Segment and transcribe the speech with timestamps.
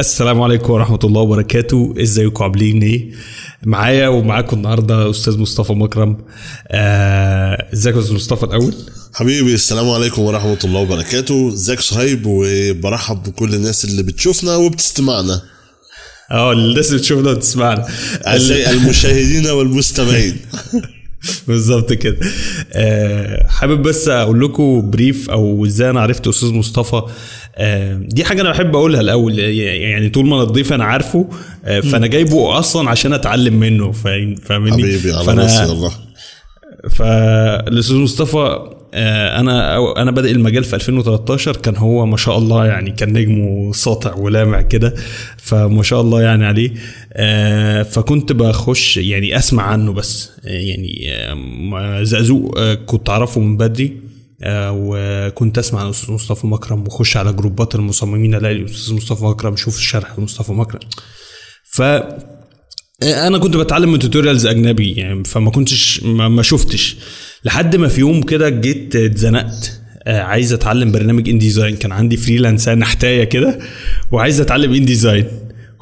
[0.00, 1.94] السلام عليكم ورحمة الله وبركاته.
[1.98, 3.10] إزيكم؟ عاملين إيه؟
[3.62, 6.16] معايا ومعاكم النهاردة أستاذ مصطفى مكرم.
[6.68, 8.74] آه، إزيك يا أستاذ مصطفى الأول؟
[9.14, 11.48] حبيبي السلام عليكم ورحمة الله وبركاته.
[11.52, 15.42] إزيك صهيب؟ وبرحب بكل الناس اللي بتشوفنا وبتستمعنا.
[16.30, 17.86] آه الناس اللي بتشوفنا
[18.26, 20.36] أعزائي المشاهدين والمستمعين.
[21.48, 22.16] بالظبط كده.
[22.72, 26.96] آه، حابب بس أقول لكم بريف أو إزاي أنا عرفت أستاذ مصطفى.
[26.96, 27.10] آه،
[27.98, 31.28] دي حاجة أنا بحب أقولها الأول يعني طول ما أنا الضيف أنا عارفه
[31.64, 35.92] آه، فأنا جايبه أصلا عشان أتعلم منه فاهم- فاهمني؟ حبيبي على راسي والله.
[36.90, 38.58] فالأستاذ مصطفى
[38.94, 43.72] آه، أنا أنا بادئ المجال في 2013 كان هو ما شاء الله يعني كان نجمه
[43.72, 44.94] ساطع ولامع كده
[45.36, 46.70] فما شاء الله يعني عليه.
[47.12, 51.06] آه، فكنت بخش يعني أسمع عنه بس آه، يعني
[51.74, 53.86] آه، زقزوق آه، كنت أعرفه من بدري.
[53.86, 54.05] آه،
[54.44, 60.18] وكنت أسمع عن مصطفى مكرم وأخش على جروبات المصممين ألاقي الأستاذ مصطفى مكرم شوف الشرح
[60.18, 60.80] لمصطفى مكرم.
[61.72, 61.82] ف
[63.02, 66.96] أنا كنت بتعلم من tutorials أجنبي يعني فما كنتش ما, ما شفتش.
[67.44, 69.80] لحد ما في يوم كده جيت اتزنقت.
[70.06, 73.58] آه، عايز أتعلم برنامج InDesign كان عندي freelance نحتاية كده
[74.12, 75.26] وعايز أتعلم InDesign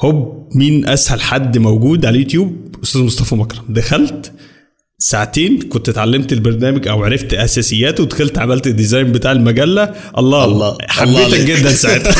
[0.00, 3.62] هوب مين أسهل حد موجود على اليوتيوب؟ أستاذ مصطفى مكرم.
[3.68, 4.32] دخلت
[5.08, 9.82] ساعتين كنت اتعلمت البرنامج أو عرفت أساسياته ودخلت عملت ال design بتاع المجلة
[10.18, 11.40] الله الله- الله حبيتك عليك.
[11.60, 12.12] جدا ساعتها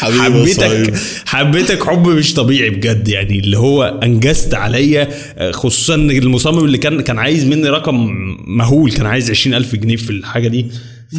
[0.00, 0.94] حبيتك.
[1.26, 5.08] حبيتك حب مش طبيعي بجد يعني اللي هو أنجزت عليا
[5.52, 8.08] خصوصا المصمم اللي كان كان عايز مني رقم
[8.46, 10.66] مهول كان عايز 20000 جنيه في الحاجة دي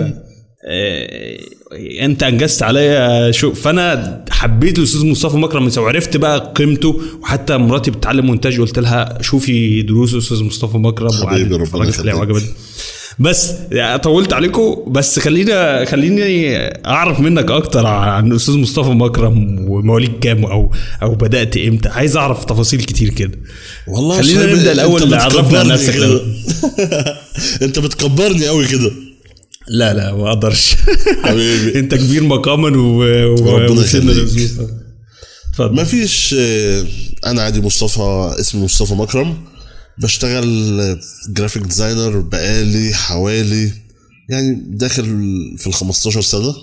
[2.00, 7.90] انت انجزت عليا شو فانا حبيت الأستاذ مصطفى مكرم من وعرفت بقى قيمته وحتى مراتي
[7.90, 12.14] بتتعلم مونتاج قلت لها شوفي دروس الأستاذ مصطفى مكرم وقعدت اتفرجت عليها.
[12.14, 12.48] وعجبتني
[13.18, 16.56] بس يعني طولت عليكم بس خلينا خليني
[16.86, 22.44] أعرف منك أكتر عن الأستاذ مصطفى مكرم ومواليد كام أو أو بدأت إمتى؟ عايز أعرف
[22.44, 23.38] تفاصيل كتير كده.
[23.88, 26.22] والله خلينا أنت الأول عرفنا نفسك.
[27.62, 28.90] أنت بتكبرني قوي كده.
[29.68, 30.74] لا لا ما أقدرش.
[31.24, 31.72] حبيبي.
[31.78, 33.02] أنت كبير مقاما و
[33.56, 34.50] ربنا يخليك.
[35.58, 36.86] ما فيش آه،
[37.26, 39.36] أنا عادي مصطفى اسمي مصطفى مكرم.
[39.98, 43.72] بشتغل graphic designer بقالي حوالي
[44.30, 45.04] يعني داخل
[45.58, 46.54] في ال 15 سنة.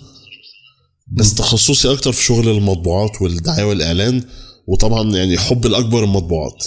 [1.11, 4.23] بس تخصصي أكتر في شغل المطبوعات والدعاية والإعلان
[4.67, 6.65] وطبعا يعني حب الأكبر المطبوعات.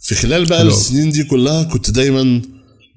[0.00, 0.62] في خلال بقى.
[0.62, 2.42] السنين دي كلها كنت دايما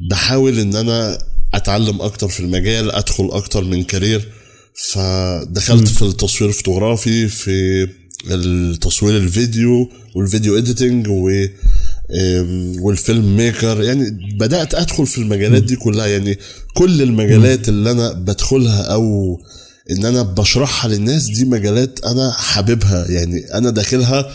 [0.10, 1.18] بحاول إن أنا
[1.54, 4.28] أتعلم أكتر في المجال أدخل أكتر من career.
[4.92, 7.88] فدخلت في التصوير الفوتوغرافي في
[8.32, 11.46] التصوير الفيديو وال video editing و
[12.82, 13.84] وال film maker.
[13.84, 16.06] يعني بدأت أدخل في المجالات دي كلها.
[16.08, 16.40] يعني
[16.74, 19.38] كل المجالات اللي أنا بدخلها أو
[19.92, 23.12] إن أنا بشرحها للناس دي مجالات أنا حاببها.
[23.12, 24.32] يعني أنا داخلها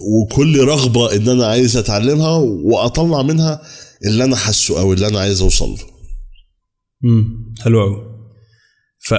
[0.00, 3.62] وكل رغبة إن أنا عايز أتعلمها وأطلع منها
[4.04, 5.93] اللي أنا حاسه أو اللي أنا عايز أوصل له.
[7.04, 8.02] امم حلو قوي
[8.98, 9.14] ف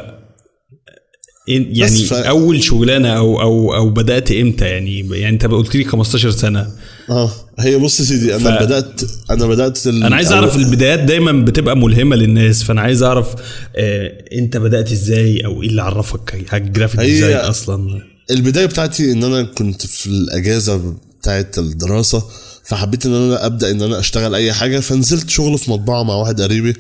[1.48, 6.32] يعني ف- أول شغلانة أو أو أو بدأت إمتى؟ يعني يعني أنت قلت لي 15
[6.32, 6.68] سنة.
[7.10, 10.56] آه هي بص يا سيدي أنا ف- بدات أنا بدأت ال- أنا عايز أو- اعرف
[10.56, 13.36] البدايات دايما بتبقى ملهمة للناس فأنا عايز أعرف
[13.76, 19.12] آه أنت بدأت إزاي أو إيه اللي عرفك؟ على الجرافيك هي- design أصلا؟ البداية بتاعتي
[19.12, 22.24] إن أنا كنت في الأجازة بتاعت الدراسة
[22.64, 26.42] فحبيت إن أنا أبدأ إن أنا أشتغل أي حاجة فنزلت شغل في مطبعة مع واحد
[26.42, 26.74] قريبي.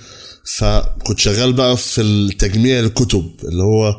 [0.45, 3.95] فكنت شغال بقى في التجميع الكتب اللي هو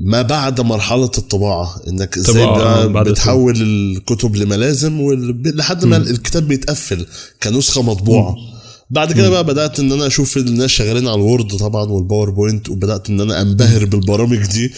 [0.00, 5.00] ما بعد مرحلة الطباعة إنك إزاي بقى بعد بتحول الكتب لملازم
[5.44, 7.06] لحد ما الكتاب بيتقفل
[7.42, 8.36] كنسخة مطبوعة.
[8.90, 12.68] بعد كده بقى بدأت إن أنا أشوف الناس شغالين على ال Word طبعا وال PowerPoint
[12.68, 14.72] وبدأت إن أنا أنبهر بالبرامج دي.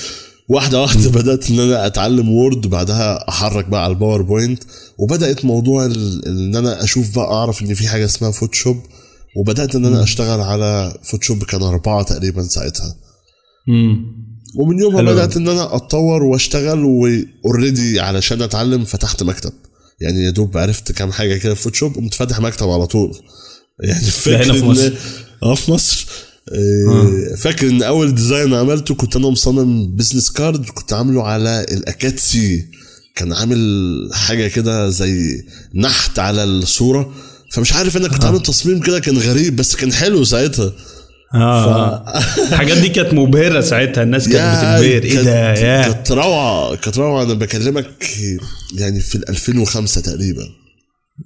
[0.49, 4.63] واحدة واحدة بدأت إن أنا أتعلم Word بعدها أحرك بقى على ال PowerPoint
[4.99, 5.85] وبدأت موضوع
[6.27, 8.77] إن أنا أشوف بقى أعرف إن في حاجة اسمها Photoshop
[9.37, 12.97] وبدأت إن أنا أشتغل على Photoshop كان أربعة تقريبا ساعتها.
[13.69, 14.25] امم
[14.57, 15.13] ومن يومها حلو.
[15.13, 19.53] بدأت إن أنا أتطور وأشتغل و already علشان أتعلم فتحت مكتب.
[20.01, 23.19] يعني يا دوب عرفت كام حاجة كده في Photoshop قمت فاتح مكتب على طول.
[23.89, 24.93] يعني فاكر هنا في إن- مصر؟
[25.43, 26.07] آه في مصر.
[26.53, 32.19] آه، فاكر إن أول design عملته كنت أنا مصمم business card كنت عامله على ال
[32.19, 32.65] ACDSee
[33.17, 33.59] كان عامل
[34.13, 35.45] حاجة كده زي
[35.75, 37.15] نحت على الصورة.
[37.55, 40.73] فمش عارف أنا كنت عامل تصميم كده كان غريب بس كان حلو ساعتها.
[41.35, 42.05] آه.
[42.49, 45.83] الحاجات دي كانت مبهرة ساعتها الناس كانت بتنبهر إيه ده؟ يا.
[45.83, 47.23] كانت روعة كانت روعة.
[47.23, 48.07] أنا بكلمك
[48.79, 50.43] يعني في ال 2005 تقريبا.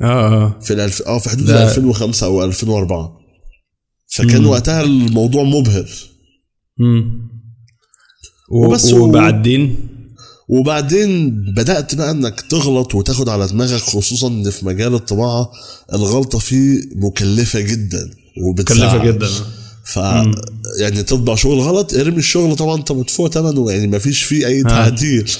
[0.02, 0.58] آه آه.
[0.62, 1.68] في الألف آه في حدود ال لا.
[1.68, 3.18] 2005 أو 2004
[4.16, 4.46] فكان مم.
[4.48, 5.88] وقتها الموضوع مبهر.
[6.80, 7.28] امم
[8.50, 9.76] وبس وبعدين؟
[10.48, 15.50] وبعدين بدأت بقى إنك تغلط وتاخد على دماغك خصوصا إن في مجال الطباعة
[15.94, 19.28] الغلطة فيه مكلفة جدا مكلفة جدا.
[19.84, 19.96] ف
[20.80, 24.62] يعني تطبع شغل غلط ارمي الشغل طبعا أنت مدفوع ثمنه يعني ما فيش فيه أي
[24.62, 25.30] تعديل.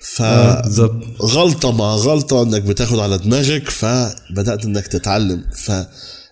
[0.00, 5.44] ف آه، غلطة مع غلطة إنك بتاخد على دماغك فبدأت إنك تتعلم.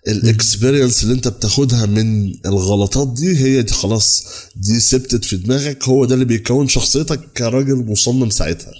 [0.06, 6.04] فالاكسبيرينس اللي انت بتاخدها من الغلطات دي هي دي خلاص دي ثبتت في دماغك هو
[6.04, 8.72] ده اللي بيكون شخصيتك كراجل مصمم ساعتها.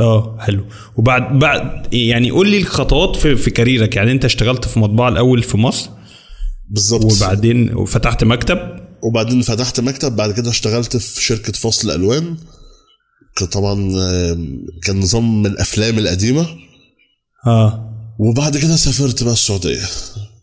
[0.00, 0.64] آه حلو.
[0.96, 3.96] وبعد بعد يعني قول لي الخطوات في, في كاريرك.
[3.96, 5.90] يعني انت اشتغلت في مطبعة الأول في مصر؟
[6.70, 7.12] بالظبط.
[7.12, 8.58] وبعدين وفتحت مكتب؟
[9.02, 12.36] وبعدين فتحت مكتب بعد كده اشتغلت في شركة فصل ألوان
[13.52, 13.74] طبعا
[14.82, 16.46] كان نظام من الأفلام القديمة.
[17.46, 17.91] آه.
[18.28, 19.80] وبعد كده سافرت بقى السعودية.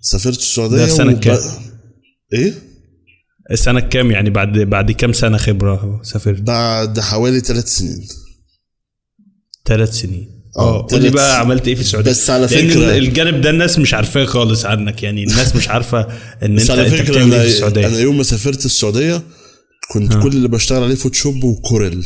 [0.01, 1.37] سافرت السعودية ده سنة وب- كام؟
[2.33, 2.53] إيه؟
[3.51, 8.07] السنة كام يعني بعد بعد كام سنة خبرة سافرت؟ بعد حوالي ثلاث سنين.
[9.65, 10.39] ثلاث سنين.
[10.57, 11.39] آه، آه قول لي بقى.
[11.39, 15.03] عملت إيه في السعودية؟ بس على فكرة- الجانب ده الناس مش عارفاه خالص عنك.
[15.03, 16.07] يعني الناس مش عارفة
[16.43, 17.87] إن بس أنت على فكرة بتعمل إيه في أنا, السعودية.
[17.87, 19.21] أنا يوم ما سافرت السعودية
[19.91, 22.05] كنت كل اللي بشتغل عليه Photoshop و Corel.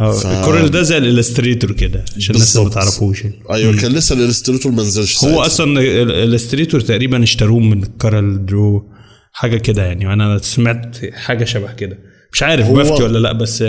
[0.00, 2.68] ال Corel ده زي ال Illustrator كده عشان الناس ما.
[2.68, 3.22] تعرفوش.
[3.50, 5.40] أيوه كان لسه ال Illustrator ما نزلش هو.
[5.42, 8.90] أصلا ال Illustrator تقريبا اشتروه من CorelDRAW
[9.32, 11.98] حاجة كده يعني وأنا سمعت حاجة شبه كده
[12.32, 13.64] مش عارف بفتي ولا لأ بس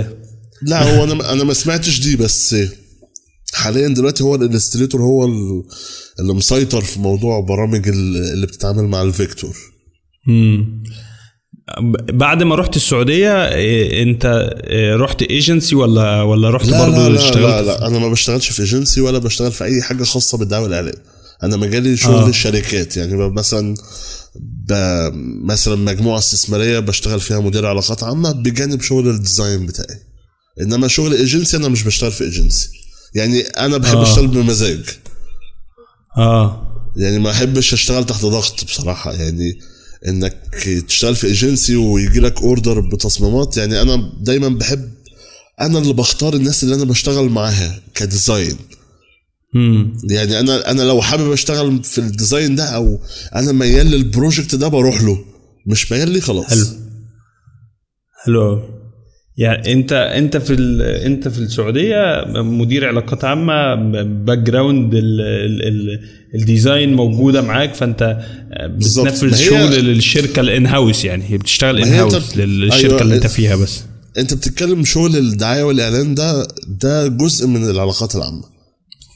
[0.62, 2.56] لا هو أنا أنا ما سمعتش دي بس
[3.54, 5.63] حاليا دلوقتي هو ال Illustrator هو ال-
[6.19, 9.56] اللي مسيطر في موضوع برامج ال- اللي بتتعامل مع ال vector
[10.27, 10.84] مم.
[12.14, 14.26] بعد ما رحت السعودية إيه، أنت
[14.64, 18.10] إيه، رحت ايجنسي ولا ولا رحت لا برضه لا لا, اشتغلت لا لا أنا ما
[18.10, 20.94] بشتغلش في ايجنسي ولا بشتغل في أي حاجة خاصة بالدعوه والاعلان
[21.44, 22.28] أنا مجالي شغل آه.
[22.30, 23.76] الشركات يعني مثلا.
[25.44, 30.00] مثلا مجموعة استثمارية بشتغل فيها مدير علاقات عامة بجانب شغل ال design بتاعي
[30.62, 32.70] إنما شغل ايجنسي أنا مش بشتغل في ايجنسي
[33.16, 33.98] يعني أنا بحب.
[33.98, 34.04] آه.
[34.04, 34.84] أشتغل بمزاج
[36.18, 39.60] آه يعني ما أحبش أشتغل تحت ضغط بصراحة يعني
[40.07, 40.44] إنك
[40.88, 43.57] تشتغل في ايجنسي ويجي لك order بتصميمات.
[43.57, 44.89] يعني أنا دايما بحب
[45.62, 48.58] أنا اللي بختار الناس اللي أنا بشتغل معاها ك design
[50.09, 53.00] يعني أنا أنا لو حابب أشتغل في ال design ده أو
[53.36, 55.25] أنا ميال لل project ده بروح له
[55.65, 56.45] مش ميال لي خلاص.
[56.45, 56.65] حلو.
[58.25, 58.81] حلو.
[59.38, 60.81] يعني انت انت في ال...
[60.81, 65.22] انت في السعودية مدير علاقات عامة background ال...
[65.22, 65.68] ال...
[65.68, 66.00] ال...
[66.36, 68.18] ال design موجودة معاك فانت.
[68.63, 73.83] بتنفذ شغل للشركة ال in-house يعني هي بتشتغل in-house للشركة أيوة، اللي انت فيها بس.
[74.18, 78.44] انت بتتكلم شغل الدعاية والإعلان ده ده جزء من العلاقات العامة.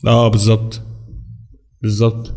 [0.07, 0.81] آه بالظبط.
[1.81, 2.33] بالظبط.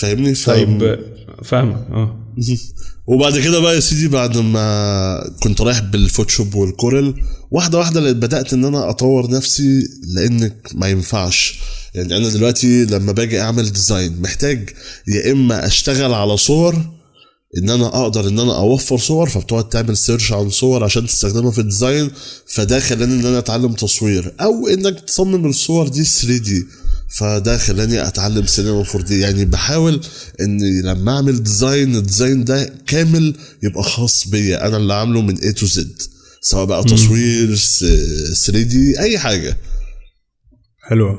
[0.00, 0.50] فاهمني؟ ف...
[0.50, 0.98] طيب
[1.44, 1.86] فاهمك.
[1.90, 2.34] آه.
[3.08, 7.14] وبعد كده بقى يا سيدي بعد ما كنت رايح بال Photoshop وال Corel
[7.50, 11.58] واحدة واحدة بدأت إن أنا أطور نفسي لأنك ما ينفعش.
[11.94, 14.70] يعني أنا دلوقتي لما باجي أعمل design محتاج
[15.08, 16.74] يا إما أشتغل على صور
[17.58, 21.58] إن أنا أقدر إن أنا أوفر صور فبتقعد تعمل search عن صور عشان تستخدمها في
[21.58, 22.10] ال design
[22.46, 24.34] فده خلاني إن أنا أتعلم تصوير.
[24.40, 26.66] أو إنك تصمم الصور دي 3D
[27.18, 30.00] فده خلاني أتعلم سينما 4 دي يعني بحاول
[30.40, 34.66] اني لما أعمل design ال design ده كامل يبقى خاص بيا.
[34.68, 35.80] أنا اللي عامله من A to Z.
[36.40, 39.56] سواء بقى تصوير 3D أي حاجة.
[40.88, 41.08] حلو.
[41.08, 41.18] أوي.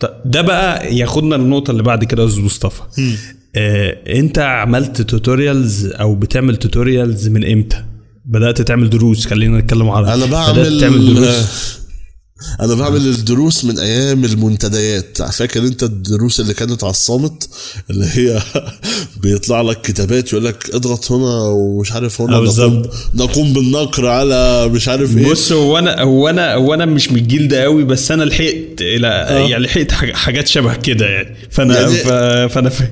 [0.00, 2.82] طب ده بقى ياخدنا للنقطة اللي بعد كده يا أستاذ مصطفى.
[3.56, 7.84] آه، أنت عملت tutorials أو بتعمل tutorials من إمتى؟
[8.24, 11.81] بدأت تعمل دروس خلينا نتكلم على أنا بدأت بعمل تعمل دروس.
[12.60, 15.22] أنا بعمل الدروس من أيام المنتديات.
[15.22, 17.48] فاكر أنت الدروس اللي كانت على الصامت؟
[17.90, 18.42] اللي هي
[19.22, 22.82] بيطلع لك كتابات يقول لك اضغط هنا ومش عارف هنا آه، نقوم.
[23.14, 25.30] نقوم بالنقر على مش عارف إيه.
[25.30, 28.80] بص هو أنا هو أنا هو أنا مش من الجيل ده قوي بس أنا لحقت
[28.80, 29.06] إلى
[29.50, 31.36] يعني لحقت حاج- حاجات شبه كده يعني.
[31.50, 32.90] فانا يعني- فأنا فا-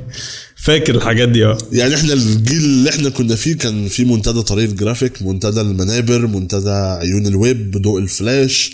[0.57, 1.59] فاكر الحاجات دي آه.
[1.73, 6.71] يعني إحنا الجيل اللي إحنا كنا فيه كان في منتدى طريق الجرافيك منتدى المنابر منتدى
[6.71, 8.73] عيون الويب ضوء الفلاش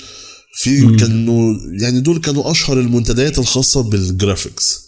[0.59, 4.87] في كانوا يعني دول كانوا أشهر المنتديات الخاصة بال graphics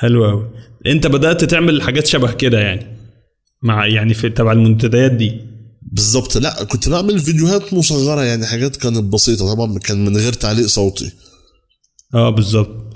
[0.00, 0.50] حلو قوي
[0.86, 2.86] أنت بدأت تعمل حاجات شبه كده يعني
[3.62, 5.40] مع يعني في تبع المنتديات دي.
[5.92, 6.36] بالظبط.
[6.36, 9.54] لا كنت بعمل فيديوهات مصغرة يعني حاجات كانت بسيطة.
[9.54, 11.12] طبعا كان من غير تعليق صوتي.
[12.14, 12.94] آه بالظبط.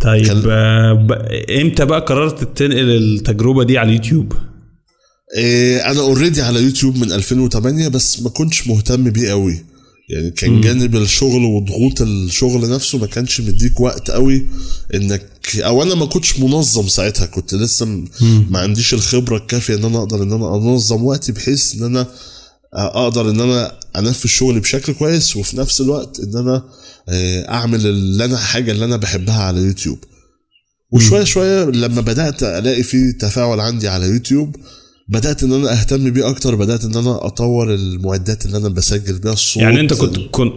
[0.00, 1.12] طيب كان- آه، ب-
[1.50, 4.32] إمتى بقى قررت تنقل التجربة دي على اليوتيوب؟
[5.36, 9.64] إيه أنا already على يوتيوب من 2008 بس ما كنتش مهتم بيه قوي
[10.10, 14.46] يعني كان جانب الشغل وضغوط الشغل نفسه ما كانش مديك وقت قوي
[14.94, 15.26] انك
[15.56, 17.86] أو أنا ما كنتش منظم ساعتها كنت لسه
[18.50, 22.06] ما عنديش الخبرة الكافية ان أنا أقدر ان أنا انظم وقتي بحيث ان أنا
[22.74, 26.64] أقدر ان أنا انفذ شغلي بشكل كويس وفي نفس الوقت ان أنا
[27.08, 29.98] آه، اعمل اللي أنا حاجة اللي أنا بحبها على يوتيوب.
[30.92, 34.56] وشوية شوية لما بدأت الاقي في تفاعل عندي على يوتيوب
[35.10, 39.32] بدأت إن أنا أهتم بيه أكتر بدأت إن أنا أطور المعدات اللي أنا بسجل بيها
[39.32, 39.62] الصوت.
[39.62, 40.54] يعني أنت كنت كنت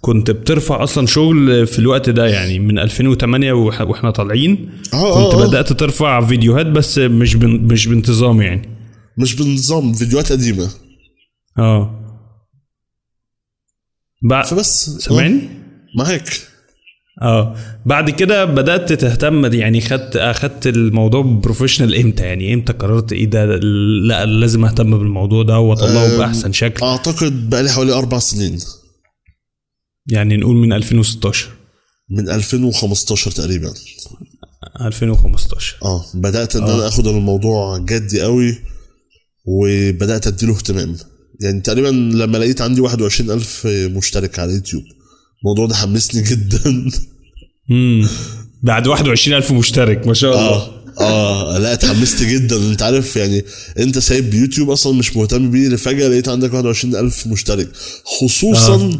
[0.00, 5.34] كنت بترفع أصلا شغل في الوقت ده يعني من 2008 وح- وإحنا طالعين؟ آه، كنت
[5.34, 5.46] آه، آه.
[5.48, 8.68] بدأت ترفع فيديوهات بس مش بن مش بانتظام يعني.
[9.18, 10.70] مش بنظام فيديوهات قديمة.
[11.58, 12.02] آه.
[14.22, 15.40] بعد فبس آه، سامعني؟
[15.98, 16.28] معاك.
[17.22, 17.56] آه.
[17.86, 23.46] بعد كده بدأت تهتم يعني خدت أخدت الموضوع بروفيشنال إمتى؟ يعني إمتى قررت إيه ده؟
[23.46, 26.84] لا لازم أهتم بالموضوع ده وأطلعه بأحسن شكل.
[26.84, 28.58] أعتقد بقالي حوالي أربع سنين.
[30.06, 31.48] يعني نقول من 2016
[32.10, 33.74] من 2015 تقريبا.
[34.80, 36.04] 2015 آه.
[36.14, 38.58] بدأت إن أنا آخد الموضوع جدي قوي
[39.46, 40.96] وبدأت أديله اهتمام.
[41.40, 44.82] يعني تقريبا لما لقيت عندي 21 ألف مشترك على اليوتيوب.
[45.46, 46.90] الموضوع ده حمسني جدا.
[47.70, 48.08] امم
[48.62, 50.68] بعد 21000 مشترك ما شاء الله.
[51.00, 52.56] آه آه لا اتحمست جدا.
[52.56, 53.44] أنت عارف يعني
[53.78, 57.68] أنت سايب يوتيوب أصلا مش مهتم بيه فجأة لقيت عندك 21 ألف مشترك.
[58.20, 58.98] خصوصا آه.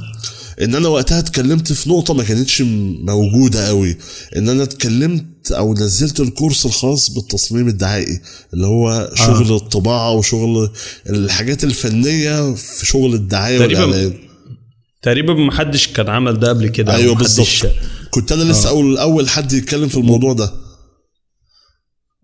[0.63, 2.63] إن أنا وقتها اتكلمت في نقطة ما كانتش
[3.03, 3.97] موجودة قوي
[4.37, 8.21] إن أنا اتكلمت أو نزلت الكورس الخاص بالتصميم الدعائي
[8.55, 9.57] اللي هو شغل آه.
[9.57, 10.71] الطباعة وشغل
[11.11, 14.26] الحاجات الفنية في شغل الدعاية تقريباً
[15.07, 17.73] تقريبا ما حدش كان عمل ده قبل كده أيوه بالظبط.
[18.11, 20.53] كنت أنا لسه اول أول حد يتكلم في الموضوع ده.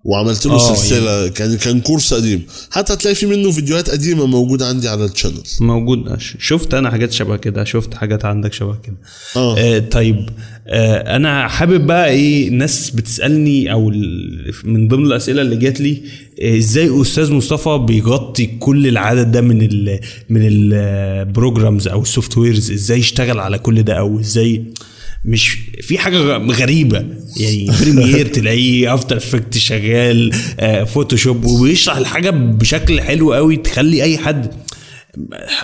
[0.05, 1.29] وعملت له آه، سلسلة.
[1.29, 2.43] كان كان كورس قديم.
[2.71, 6.19] حتى هتلاقي في منه فيديوهات قديمة موجودة عندي على الشانل موجود.
[6.19, 7.65] ش- شفت أنا حاجات شبه كده.
[7.65, 8.97] شفت حاجات عندك شبه كده.
[9.37, 9.59] آه.
[9.59, 10.29] آه طيب
[10.67, 13.91] آه أنا حابب بقى إيه ناس بتسألني أو
[14.65, 16.03] من ضمن الأسئلة اللي جات لي
[16.43, 22.39] آه، إزاي أستاذ مصطفى بيغطي كل العدد ده من ال من ال programs أو ال
[22.39, 24.65] softwares إزاي يشتغل على كل ده أو إزاي
[25.25, 27.05] مش في حاجة غريبة.
[27.37, 34.19] يعني Premiere تلاقيه After Effects شغال آه Photoshop وبيشرح الحاجة بشكل حلو قوي تخلي أي
[34.19, 34.51] حد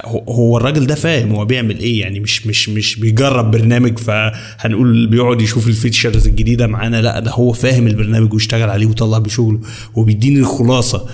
[0.04, 2.00] هو- الراجل ده فاهم هو بيعمل إيه.
[2.00, 7.30] يعني مش مش مش بيجرب برنامج فهنقول بيقعد يشوف ال features الجديدة معانا لا ده
[7.30, 9.60] هو فاهم البرنامج ويشتغل عليه ويطلع بشغله
[9.94, 11.06] وبيديني الخلاصة.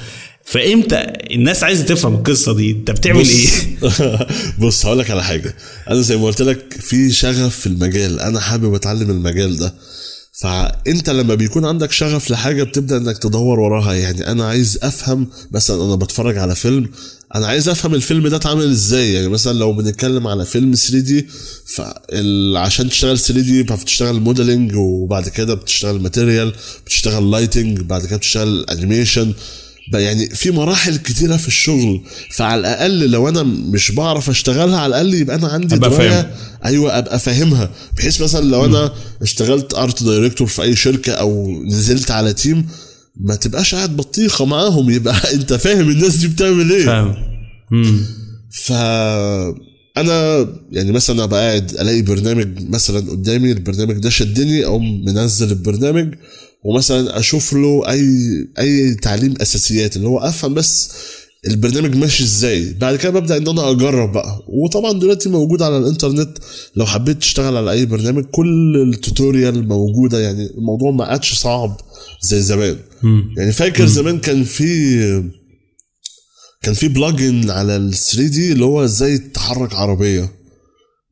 [0.45, 0.97] فامتى
[1.31, 3.49] الناس عايزة تفهم القصة دي؟ انت بتعمل إيه؟
[3.83, 4.03] بص
[4.59, 5.57] بص هقول لك على حاجة.
[5.91, 8.21] أنا زي ما قلت لك في شغف في المجال.
[8.21, 9.75] أنا حابب أتعلم المجال ده.
[10.33, 13.95] فأنت لما بيكون عندك شغف لحاجة بتبدأ إنك تدور وراها.
[13.95, 16.91] يعني أنا عايز أفهم مثلا أنا بتفرج على فيلم.
[17.35, 19.13] أنا عايز أفهم الفيلم ده اتعمل إزاي.
[19.13, 21.27] يعني مثلا لو بنتكلم على فيلم 3D
[21.67, 26.53] فعشان تشتغل 3D فبتشتغل modeling وبعد كده بتشتغل material
[26.87, 29.33] بتشتغل lighting بعد كده بتشتغل animation
[29.93, 32.01] يعني في مراحل كتيرة في الشغل
[32.31, 36.31] فعلى الأقل لو أنا مش بعرف أشتغلها على الأقل يبقى أنا عندي أبقى دراية فاهم.
[36.65, 37.71] أيوة أبقى فاهمها.
[37.97, 42.67] بحيث مثلا لو أنا اشتغلت art director في أي شركة أو نزلت على team
[43.21, 44.91] ما تبقاش قاعد بطيخة معاهم.
[44.91, 46.85] يبقى أنت فاهم الناس دي بتعمل إيه.
[46.87, 47.15] فاهم.
[48.51, 48.73] ف
[49.97, 56.15] أنا يعني مثلا أبقى قاعد ألاقي برنامج مثلا قدامي البرنامج ده شدني أو منزل البرنامج
[56.65, 58.09] ومثلا أشوف له أي
[58.59, 60.91] أي تعليم أساسيات اللي هو أفهم بس
[61.47, 62.73] البرنامج ماشي إزاي.
[62.73, 64.43] بعد كده ببدأ إن أنا أجرب بقى.
[64.49, 66.39] وطبعا دلوقتي موجود على الإنترنت.
[66.77, 70.21] لو حبيت تشتغل على أي برنامج كل التوتوريال موجودة.
[70.21, 71.81] يعني الموضوع ما عادش صعب
[72.23, 72.77] زي زمان.
[73.37, 75.31] يعني فاكر زمان كان في
[76.63, 80.33] كان في بلجن على ال 3 دي اللي هو إزاي تحرك عربية.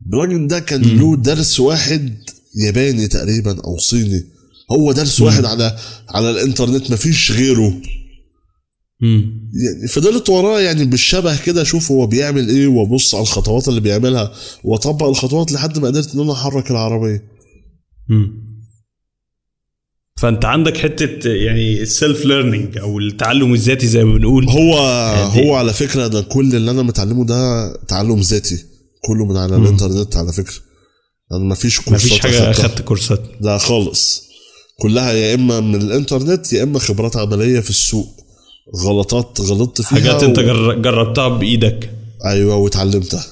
[0.07, 2.15] البلجن ده كان له درس واحد
[2.57, 4.25] ياباني تقريبا أو صيني.
[4.71, 5.77] هو درس واحد على
[6.09, 7.75] على الإنترنت مفيش غيره.
[9.01, 9.51] مم.
[9.65, 14.33] يعني فضلت وراه يعني بالشبه كده أشوف هو بيعمل إيه وأبص على الخطوات اللي بيعملها
[14.65, 17.25] وأطبق الخطوات لحد ما قدرت إن أنا أحرك العربية.
[18.09, 18.43] مم.
[20.21, 24.49] فأنت عندك حتة يعني self learning أو التعلم الذاتي زي ما بنقول.
[24.49, 24.75] هو
[25.35, 28.65] دي- هو على فكرة ده كل اللي أنا متعلمه ده تعلم ذاتي.
[29.05, 30.55] كله من على الإنترنت على فكرة.
[31.33, 32.51] أنا مفيش كورسات مفيش حاجة.
[32.51, 33.23] أخدت كورسات.
[33.41, 34.23] لا خالص.
[34.83, 38.09] كلها يا إما من الإنترنت يا إما خبرات عملية في السوق.
[38.77, 40.43] غلطات غلطت فيها حاجات انت و...
[40.43, 41.91] جر- جربتها بإيدك.
[42.27, 43.25] أيوه واتعلمتها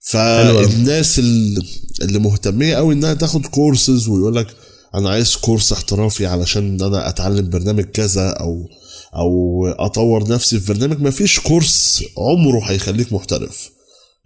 [0.00, 4.46] فالناس اللي, مهتمية قوي إنها تاخد كورسز ويقول لك
[4.94, 8.68] أنا عايز كورس احترافي علشان إن أنا أتعلم برنامج كذا أو
[9.14, 11.00] أو أطور نفسي في برنامج.
[11.00, 13.70] مفيش كورس عمره هيخليك محترف.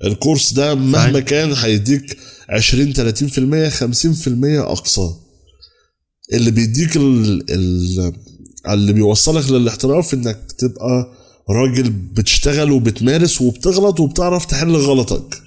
[0.05, 1.21] الكورس ده مهما.
[1.21, 2.17] كان هيديك
[2.49, 5.11] 20 30% 50% أقصى.
[6.33, 8.13] اللي بيديك ال ال
[8.69, 11.13] اللي بيوصلك للاحتراف انك تبقى
[11.51, 15.43] راجل بتشتغل وبتمارس وبتغلط وبتعرف تحل غلطك.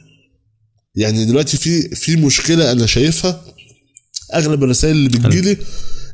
[0.96, 3.42] يعني دلوقتي في في مشكلة أنا شايفها.
[4.34, 5.58] أغلب الرسائل اللي بتجيلي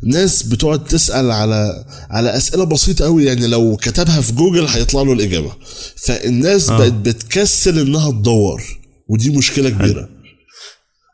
[0.04, 5.14] ناس بتقعد تسأل على على أسئلة بسيطة قوي يعني لو كتبها في جوجل هيطلع له
[5.14, 5.52] الإجابة.
[5.96, 6.78] فالناس آه.
[6.78, 8.64] بقت بتكسل إنها تدور
[9.10, 10.10] ودي مشكلة كبيرة.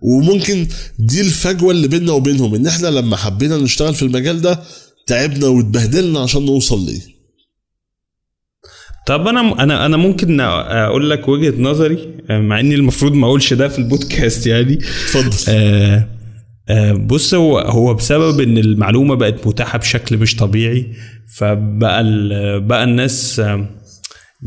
[0.03, 0.67] وممكن
[0.99, 4.59] دي الفجوة اللي بيننا وبينهم إن إحنا لما حبينا نشتغل في المجال ده
[5.07, 7.01] تعبنا واتبهدلنا عشان نوصل ليه.
[9.07, 13.67] طب أنا أنا أنا ممكن أقول لك وجهة نظري مع إني المفروض ما أقولش ده
[13.67, 14.73] في البودكاست يعني.
[14.73, 15.53] اتفضل.
[15.53, 16.07] آه
[16.69, 20.87] آه بص هو هو بسبب إن المعلومة بقت متاحة بشكل مش طبيعي
[21.37, 23.69] فبقى ال- بقى الناس آه،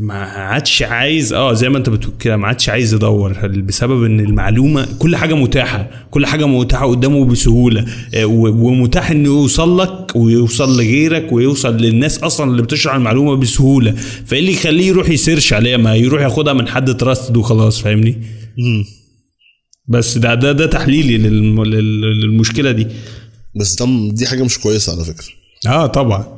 [0.01, 4.19] ما عادش عايز آه زي ما انت بتقول كده ما عادش عايز يدور بسبب إن
[4.19, 10.73] المعلومة كل حاجة متاحة كل حاجة متاحة قدامه بسهولة آه، ومتاح إنه يوصل لك ويوصل
[10.77, 13.91] لغيرك ويوصل للناس أصلا اللي بتشرح المعلومة بسهولة.
[14.25, 18.15] فإيه اللي يخليه يروح يسيرش عليها؟ ما يروح ياخدها من حد تراستد وخلاص فاهمني.
[19.87, 22.87] بس ده ده ده تحليلي للم- لل- للمشكلة دي.
[23.59, 23.75] بس
[24.11, 25.25] دي حاجة مش كويسة على فكرة.
[25.67, 26.37] آه طبعا.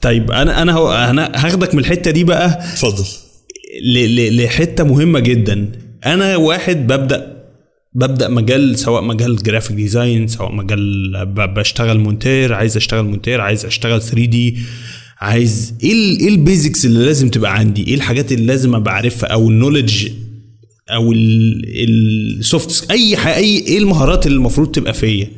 [0.00, 3.04] طيب أنا أنا هو- أنا هاخدك من الحتة دي بقى اتفضل.
[4.36, 5.72] لحتة مهمة جدا.
[6.06, 7.36] أنا واحد ببدا
[7.94, 11.12] ببدأ مجال سواء مجال graphic design سواء مجال
[11.56, 14.56] بشتغل مونتير عايز أشتغل مونتير عايز أشتغل 3 دي
[15.20, 19.28] عايز إيه إيه ال basics اللي لازم تبقى عندي؟ إيه الحاجات اللي لازم أبقى عارفها؟
[19.28, 20.08] أو ال knowledge
[20.90, 25.28] أو ال software إيه إيه المهارات اللي المفروض تبقى فيا؟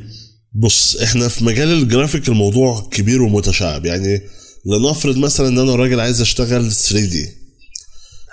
[0.53, 3.85] بص إحنا في مجال الجرافيك الموضوع كبير ومتشعب.
[3.85, 4.21] يعني
[4.65, 7.29] لنفرض مثلا إن أنا راجل عايز أشتغل 3D.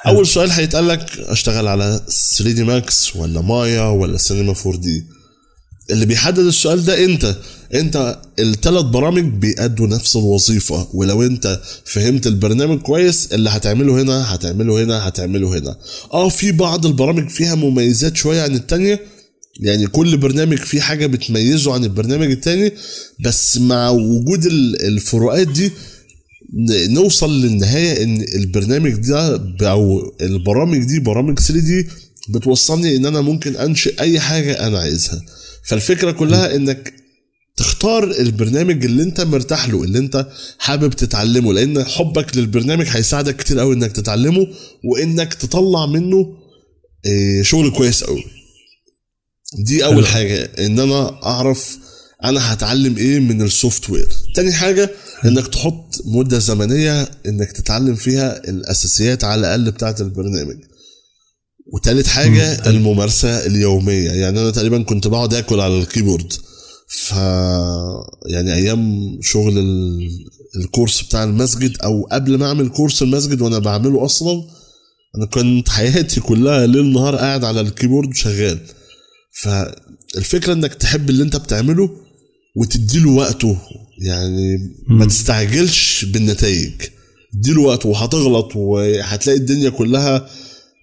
[0.06, 2.00] أول سؤال هيتقال لك أشتغل على
[2.36, 5.04] 3D Max ولا مايا ولا سينما 4 دي؟
[5.90, 7.36] اللي بيحدد السؤال ده أنت.
[7.74, 10.88] أنت الثلاث برامج بيأدوا نفس الوظيفة.
[10.94, 15.76] ولو أنت فهمت البرنامج كويس اللي هتعمله هنا هتعمله هنا هتعمله هنا.
[16.12, 19.00] آه في بعض البرامج فيها مميزات شوية عن التانية.
[19.60, 22.72] يعني كل برنامج فيه حاجة بتميزه عن البرنامج التاني.
[23.24, 25.70] بس مع وجود ال- الفروقات دي
[26.88, 31.88] نوصل للنهاية إن البرنامج ده أو البرامج دي برامج 3 دي
[32.28, 35.22] بتوصلني إن أنا ممكن أنشئ أي حاجة أنا عايزها.
[35.64, 36.94] فالفكرة كلها إنك
[37.56, 40.26] تختار البرنامج اللي أنت مرتاح له اللي أنت
[40.58, 44.46] حابب تتعلمه لأن حبك للبرنامج هيساعدك كتير قوي إنك تتعلمه
[44.84, 46.26] وإنك تطلع منه
[47.06, 48.24] إيه، شغل كويس قوي
[49.58, 50.06] دي أول.
[50.06, 51.78] حاجة إن أنا أعرف
[52.24, 54.90] أنا هتعلم إيه من ال software تاني حاجة
[55.24, 60.56] إنك تحط مدة زمنية إنك تتعلم فيها الأساسيات على الأقل بتاعة البرنامج.
[61.72, 64.10] وتالت حاجة الممارسة اليومية.
[64.10, 66.32] يعني أنا تقريبا كنت بقعد آكل على ال keyboard.
[66.88, 67.10] ف
[68.26, 70.08] يعني أيام شغل ال...
[70.56, 74.42] الكورس بتاع المسجد أو قبل ما أعمل كورس المسجد وأنا بعمله أصلا
[75.16, 78.58] أنا كنت حياتي كلها ليل نهار قاعد على الكيبورد شغال.
[79.42, 81.90] فالفكرة إنك تحب اللي أنت بتعمله
[82.56, 83.58] وتديله وقته.
[83.98, 86.72] يعني ما تستعجلش بالنتائج.
[87.34, 90.30] اديله وقته وهتغلط وهتلاقي الدنيا كلها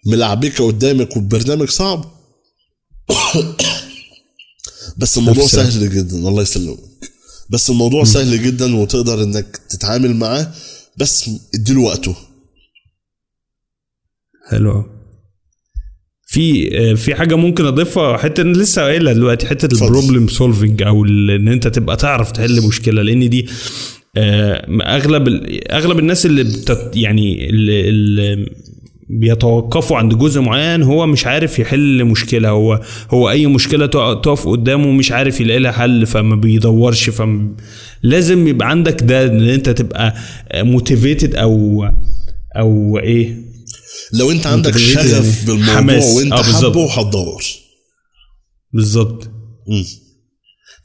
[0.05, 2.11] ملعبكة قدامك والبرنامج صعب.
[4.97, 5.47] بس الموضوع.
[5.47, 6.15] سهل جدا.
[6.15, 6.79] الله يسلمك.
[7.49, 10.53] بس الموضوع سهل جدا وتقدر إنك تتعامل معاه.
[10.97, 12.15] بس اديله وقته.
[14.49, 14.96] حلو.
[16.37, 19.83] في آه، في حاجة ممكن أضيفها حتة أنا لسه قايلها دلوقتي حتة.
[19.85, 23.45] ال problem solving أو إن أنت تبقى تعرف تحل مشكلة لأن دي
[24.17, 25.27] آه، أغلب
[25.71, 28.45] أغلب الناس اللي بتت يعني اللي, اللي
[29.09, 34.47] بيتوقفوا عند جزء معين هو مش عارف يحل مشكلة هو هو أي مشكلة تق- تقف
[34.47, 37.55] قدامه مش عارف يلاقي لها حل فما بيدورش فم
[38.03, 40.13] لازم يبقى عندك ده إن أنت تبقى
[40.55, 41.85] موتيفيتد أو
[42.57, 43.47] أو إيه
[44.13, 45.33] لو انت عندك شغف يعني.
[45.47, 46.03] بالموضوع حماس.
[46.15, 46.53] وانت بالظبط.
[46.53, 47.43] حابه هتدور
[48.73, 49.29] بالظبط.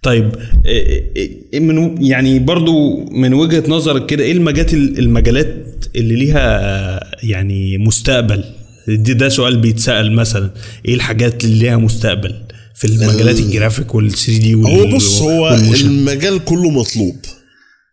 [0.03, 7.25] طيب إيه- إيه- من يعني برضو من وجهة نظرك كده إيه المجالات المجالات اللي ليها
[7.25, 8.45] يعني مستقبل
[8.89, 10.51] دي ده سؤال بيتسأل مثلا
[10.89, 12.35] إيه الحاجات اللي ليها مستقبل
[12.77, 17.17] في المجالات ال- الجرافيك وال 3D هو بص هو المجال كله مطلوب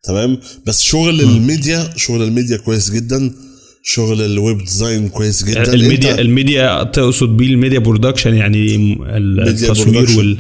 [0.04, 3.32] تمام بس شغل الميديا شغل الميديا كويس جدا
[3.84, 5.74] شغل ال web design كويس جدا.
[5.74, 8.94] الميديا الميديا تقصد بيه ال media production يعني
[9.48, 10.18] التصوير.
[10.18, 10.38] وال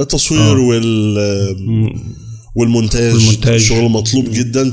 [0.00, 1.18] التصوير وال
[2.56, 3.14] والمونتاج.
[3.14, 3.54] والمونتاج.
[3.54, 4.72] الشغل مطلوب جدا.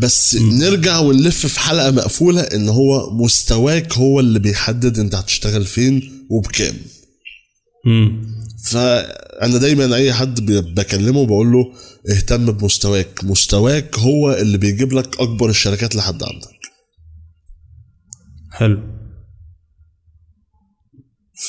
[0.00, 6.10] بس نرجع ونلف في حلقة مقفولة إن هو مستواك هو اللي بيحدد إنت هتشتغل فين
[6.30, 6.74] وبكام.
[7.84, 8.22] مم.
[8.64, 11.72] فأنا دايما أي حد بكلمه بقول له
[12.10, 13.20] اهتم بمستواك.
[13.24, 16.57] مستواك هو اللي بيجيب لك أكبر الشركات لحد عندك.
[18.58, 18.80] حلو.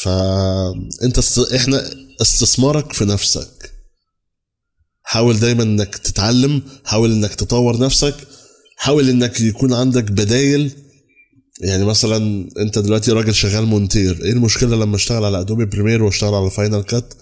[0.04, 1.40] فانت است...
[1.40, 1.90] إحنا
[2.22, 3.72] استثمارك في نفسك.
[5.04, 8.16] حاول دايما إنك تتعلم حاول إنك تطور نفسك
[8.78, 10.72] حاول إنك يكون عندك بدايل.
[11.62, 16.34] يعني مثلا أنت دلوقتي راجل شغال مونتير إيه المشكلة لما أشتغل على Adobe Premiere وأشتغل
[16.34, 17.14] على Final Cut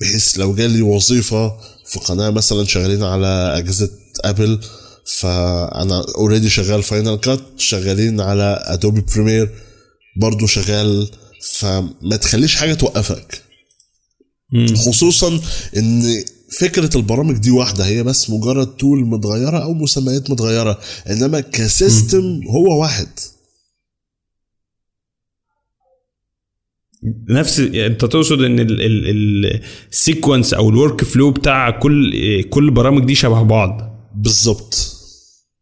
[0.00, 3.90] بحيث لو جالي وظيفة في قناة مثلا شغالين على أجهزة
[4.24, 4.60] Apple
[5.06, 9.50] فأنا already شغال Final Cut شغالين على Adobe Premiere
[10.16, 11.10] برضو شغال
[11.52, 13.42] فما تخليش حاجة توقفك.
[14.74, 15.40] خصوصا
[15.76, 16.24] إن
[16.60, 20.78] فكرة البرامج دي واحدة هي بس مجرد tool متغيرة أو مسميات متغيرة
[21.10, 23.08] إنما ك system هو واحد.
[27.28, 28.66] نفس أنت تقصد إن
[29.92, 33.96] ال sequence أو ال workflow بتاع كل كل البرامج دي شبه بعض.
[34.14, 34.95] بالظبط.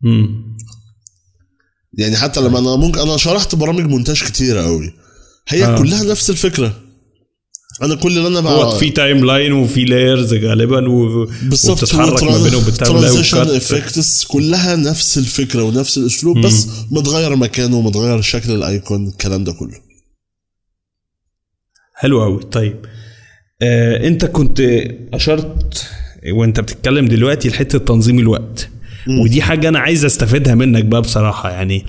[0.05, 0.57] امم
[1.99, 4.93] يعني حتى لما أنا ممكن أنا شرحت برامج مونتاج كتيرة قوي
[5.49, 5.79] هي آه.
[5.79, 6.81] كلها نفس الفكرة.
[7.83, 11.25] أنا كل اللي أنا هو بقى في timeline وفي layers غالبا و...
[11.43, 13.57] بالظبط وبتتحرك ما بينهم transition وال cut.
[13.57, 19.53] effects كلها نفس الفكرة ونفس الأسلوب بس متغير مكانه ومتغير شكل ال icon الكلام ده
[19.53, 19.81] كله.
[21.95, 22.87] حلو قوي طيب
[23.63, 24.61] آه أنت كنت
[25.13, 25.87] أشرت
[26.33, 28.69] وأنت بتتكلم دلوقتي لحتة تنظيم الوقت.
[29.09, 31.51] ودي حاجة أنا عايز أستفيدها منك بقى بصراحة.
[31.51, 31.85] يعني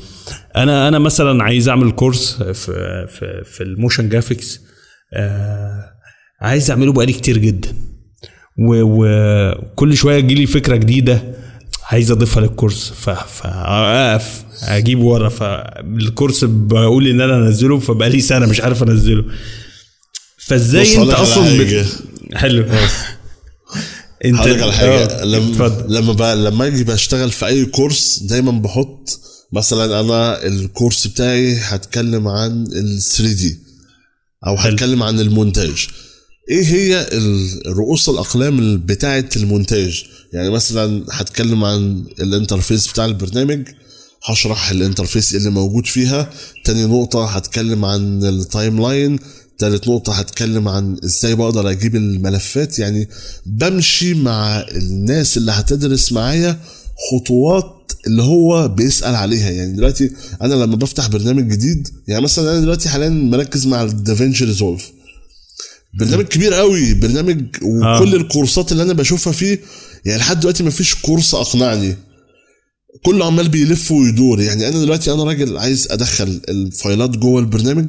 [0.56, 4.62] أنا أنا مثلا عايز أعمل course في في في ال motion graphics
[5.13, 5.84] آه
[6.41, 7.69] عايز أعمله بقالي كتير جدا.
[8.58, 11.21] وكل شوية تجيلي فكرة جديدة
[11.91, 13.41] عايز أضيفها لل course فاقف
[14.63, 15.30] أجيب ورا.
[15.30, 19.25] فال course بقول إن أنا أنزله فبقالي سنة مش عارف أنزله.
[20.38, 21.58] فإزاي أنت أصلا.
[21.63, 21.86] بت...
[22.36, 22.65] حلو.
[24.25, 25.06] انت هقول على حاجة.
[25.06, 25.95] آه، لما اتفضل.
[25.95, 29.19] لما بقى لما أجي بشتغل في أي course دايما بحط
[29.54, 33.60] مثلا أنا ال course بتاعي هتكلم عن ال 3D
[34.47, 34.56] أو.
[34.56, 35.88] هتكلم عن المونتاج.
[36.49, 43.67] إيه هي ال- رؤوس الأقلام بتاعة المونتاج؟ يعني مثلا هتكلم عن ال interface بتاع البرنامج
[44.23, 46.30] هشرح ال interface اللي موجود فيها.
[46.63, 49.19] تاني نقطة هتكلم عن ال timeline
[49.58, 52.80] تالت نقطة هتكلم عن إزاي بقدر أجيب الملفات.
[52.80, 53.10] يعني
[53.46, 56.60] بمشي مع الناس اللي هتدرس معايا
[57.12, 59.50] خطوات اللي هو بيسأل عليها.
[59.52, 63.91] يعني دلوقتي أنا لما بفتح برنامج جديد يعني مثلا أنا دلوقتي حاليا مركز مع ال
[63.91, 64.91] DaVinci Resolve
[66.00, 68.15] برنامج كبير قوي برنامج وكل آه.
[68.15, 69.60] الكورسات اللي أنا بشوفها فيه
[70.06, 71.96] يعني لحد دلوقتي ما فيش course أقنعني.
[73.06, 74.41] كله عمال بيلف ويدور.
[74.41, 77.86] يعني أنا دلوقتي أنا راجل عايز أدخل الفايلات جوه البرنامج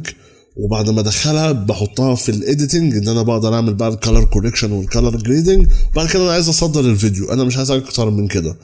[0.56, 4.72] وبعد ما ادخلها بحطها في ال editing إن أنا بقدر أعمل بقى ال color correction
[4.72, 7.32] وال color grading وبعد كده أنا عايز أصدر الفيديو.
[7.32, 8.56] أنا مش عايز أكتر من كده.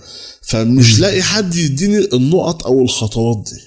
[0.43, 3.61] فمش لاقي حد يديني النقط أو الخطوات دي.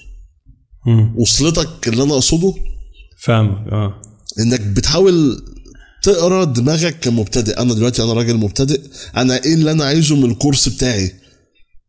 [1.16, 2.54] وصلتك اللي أنا أقصده؟
[3.24, 4.02] فاهمك آه.
[4.40, 5.42] إنك بتحاول
[6.02, 7.60] تقرأ دماغك كمبتدئ.
[7.60, 8.80] أنا دلوقتي أنا راجل مبتدئ.
[9.16, 11.12] أنا إيه اللي أنا عايزه من الكورس بتاعي؟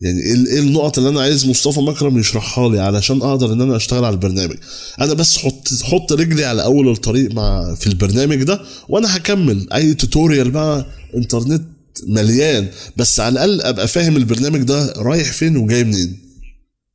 [0.02, 3.76] يعني إيه إيه النقط اللي أنا عايز مصطفى مكرم يشرحها لي علشان أقدر إن أنا
[3.76, 4.56] أشتغل على البرنامج.
[5.02, 9.74] أنا بس حط حط رجلي على أول الطريق مع في البرنامج ده وأنا هكمل.
[9.74, 11.64] أي توتوريال بقى إنترنت
[12.08, 16.20] مليان بس على الأقل أبقى فاهم البرنامج ده رايح فين وجاي منين.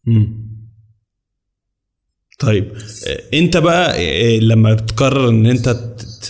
[0.06, 0.52] مم.
[2.38, 2.72] طيب
[3.06, 5.76] آه، أنت بقى آه، لما بتقرر إن أنت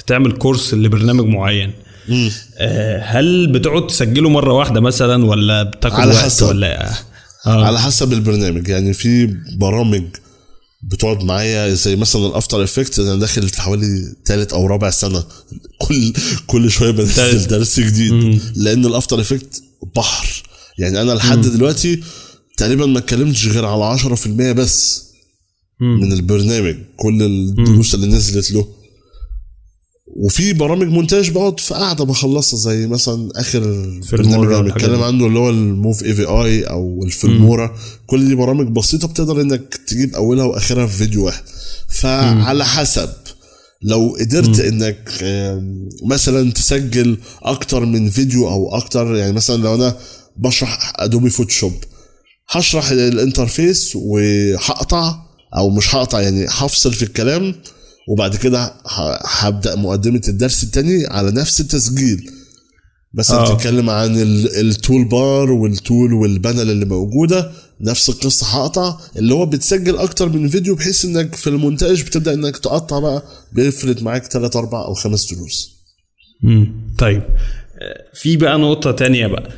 [0.06, 1.72] تعمل course لبرنامج معين
[3.02, 6.46] هل بتقعد تسجله مرة واحدة مثلا ولا بتاخد على وقت حسب.
[6.46, 6.90] ولا
[7.46, 7.64] آه.
[7.64, 8.68] على حسب البرنامج.
[8.68, 10.02] يعني في برامج
[10.82, 15.24] بتقعد معايا زي مثلا ال After Effects أنا داخل في حوالي ثالث أو رابع سنة.
[15.78, 16.12] كل
[16.46, 17.46] كل شوية بنزل.
[17.46, 18.40] درس جديد.
[18.56, 19.62] لأن ال After Effects
[19.96, 20.42] بحر.
[20.78, 22.00] يعني أنا لحد دلوقتي
[22.56, 25.04] تقريبا ما اتكلمتش غير على 10% بس
[25.80, 26.00] مم.
[26.00, 26.76] من البرنامج.
[26.96, 28.68] كل الدروس اللي نزلت له.
[30.16, 33.60] وفي برامج مونتاج بقعد في قاعدة بخلصها زي مثلا آخر
[34.12, 35.04] برنامج أنا بتكلم دي.
[35.04, 40.44] عنه اللي هو ال Movavi أو الفيلمورا كل دي برامج بسيطة بتقدر إنك تجيب أولها
[40.44, 41.42] وآخرها في فيديو واحد.
[41.88, 43.08] فعلى حسب
[43.82, 49.96] لو قدرت إنك آم، مثلا تسجل أكتر من فيديو أو أكتر يعني مثلا لو أنا
[50.36, 51.72] بشرح Adobe Photoshop
[52.50, 55.14] هشرح ال interface وهقطع
[55.56, 57.54] أو مش هقطع يعني هفصل في الكلام
[58.08, 58.74] وبعد كده
[59.24, 62.30] هبدأ مقدمة الدرس التاني على نفس التسجيل.
[63.14, 63.54] مثلا آه.
[63.56, 67.52] تتكلم عن ال- ال tool bar وال tool وال panel اللي موجودة.
[67.80, 68.98] نفس القصة هقطع.
[69.16, 74.02] اللي هو بتسجل أكتر من فيديو بحيث إنك في المونتاج بتبدأ إنك تقطع بقى بيفرد
[74.02, 75.70] معاك 3 4 أو 5 دروس.
[76.42, 76.90] مم.
[76.98, 77.22] طيب.
[78.14, 79.50] في بقى نقطة تانية بقى.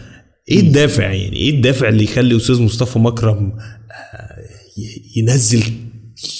[0.51, 4.37] إيه الدافع يعني؟ إيه الدافع اللي يخلي أستاذ مصطفى مكرم آه،
[5.17, 5.63] ينزل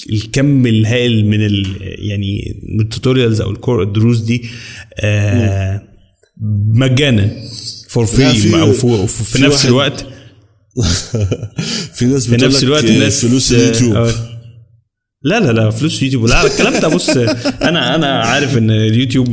[0.09, 4.43] الكم الهائل من ال يعني tutorials أو الكور الدروس دي
[4.99, 5.81] آه
[6.73, 7.31] مجانا
[7.89, 10.05] for free في- أو في, في, نفس الوقت
[11.95, 14.34] في ناس في نفس الوقت الناس فلوس اليوتيوب آه.
[15.25, 17.09] لا لا لا فلوس يوتيوب لا الكلام ده بص
[17.61, 19.29] أنا أنا عارف إن اليوتيوب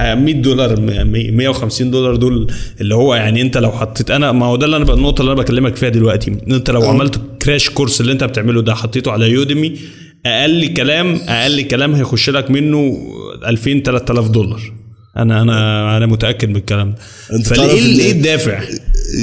[0.00, 4.66] 100 دولار 150 دولار دول اللي هو يعني أنت لو حطيت أنا ما هو ده
[4.66, 6.88] اللي أنا النقطة اللي أنا بكلمك فيها دلوقتي ان أنت لو أه.
[6.88, 9.78] عملت crash course اللي أنت بتعمله ده حطيته على Udemy
[10.26, 12.98] أقل كلام أقل كلام هيخش لك منه
[13.46, 14.72] 2000 3000 دولار
[15.16, 16.94] أنا أنا أنا متأكد من الكلام
[17.30, 18.62] ده فايه إيه الدافع؟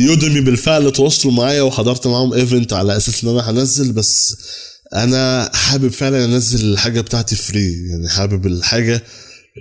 [0.08, 4.38] Udemy بالفعل تواصلوا معايا وحضرت معاهم event على أساس إن أنا هنزل بس
[4.94, 9.04] أنا حابب فعلا أنزل الحاجة بتاعتي free يعني حابب الحاجة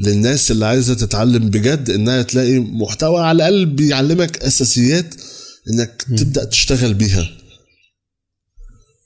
[0.00, 5.14] للناس اللي عايزة تتعلم بجد إنها تلاقي محتوى على الأقل بيعلمك أساسيات
[5.70, 7.28] إنك تبدأ تشتغل بيها.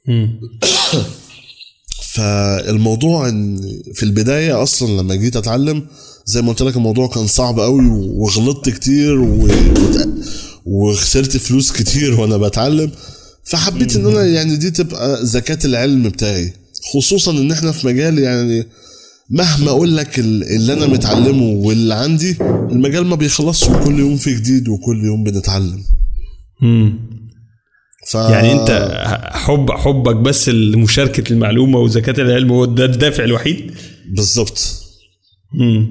[2.13, 3.61] فالموضوع إن
[3.95, 5.87] في البداية أصلا لما جيت أتعلم
[6.27, 9.49] زي ما قلت لك الموضوع كان صعب قوي وغلطت كتير و...
[10.67, 12.91] وخسرت فلوس كتير وأنا بتعلم.
[13.51, 16.53] فحبيت إن أنا يعني دي تبقى زكاة العلم بتاعي
[16.95, 18.67] خصوصا إن إحنا في مجال يعني
[19.31, 22.37] مهما أقول لك ال- اللي أنا متعلمه واللي عندي
[22.71, 25.83] المجال ما بيخلصش وكل يوم في جديد وكل يوم بنتعلم
[26.63, 26.99] مم.
[28.11, 28.15] ف...
[28.15, 28.71] يعني أنت
[29.33, 33.71] حب حبك بس لمشاركة المعلومة وزكاة العلم هو ده الدافع الوحيد
[34.17, 34.83] بالظبط
[35.55, 35.87] مم.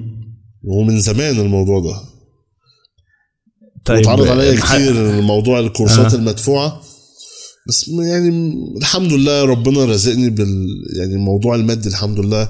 [0.64, 1.96] ومن زمان الموضوع ده
[3.84, 6.14] طيب واتعرض عليا كتير موضوع الكورسات.
[6.14, 6.18] آه.
[6.18, 6.82] المدفوعة
[7.68, 8.28] بس يعني
[8.76, 10.66] الحمد لله ربنا رزقني بال
[10.98, 12.48] يعني الموضوع المادي الحمد لله.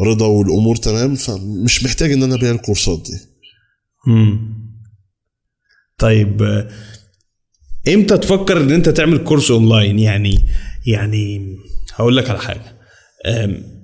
[0.00, 3.16] رضا والأمور تمام فمش محتاج إن أنا أبيع الكورسات دي.
[4.06, 4.60] مم.
[5.98, 6.42] طيب
[7.88, 10.38] إمتى تفكر إن أنت تعمل course online يعني
[10.86, 11.56] يعني
[11.94, 12.80] هقول لك على حاجة.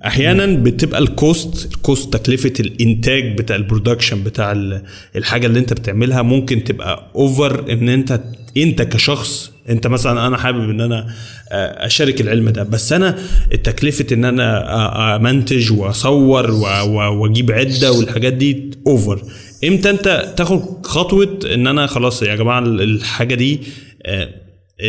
[0.05, 4.83] أحيانا بتبقى ال cost ال cost تكلفة الإنتاج بتاع ال production بتاع ال-
[5.15, 8.23] الحاجة اللي أنت بتعملها ممكن تبقى over إن انت
[8.57, 11.07] أنت كشخص انت مثلا أنا حابب ان أنا
[11.51, 13.17] آه، اشارك العلم ده بس أنا
[13.63, 19.23] تكلفه ان أنا آه، امنتج واصور واجيب عدة والحاجات دي over
[19.63, 23.61] إمتى انت تاخد خطوة ان أنا خلاص يا جماعة الحاجة دي
[24.05, 24.29] آه،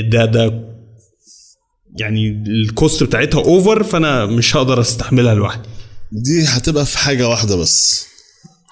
[0.00, 0.68] ده ده
[1.96, 5.68] يعني ال cost بتاعتها over فانا مش هقدر استحملها لوحدي؟
[6.12, 8.06] دي هتبقى في حاجة واحدة بس.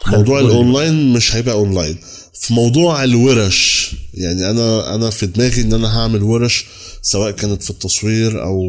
[0.06, 0.40] موضوع.
[0.40, 1.98] الاونلاين مش هيبقى اونلاين
[2.40, 3.75] في موضوع الورش
[4.16, 6.64] يعني أنا أنا في دماغي إن أنا هعمل ورش
[7.02, 8.62] سواء كانت في التصوير أو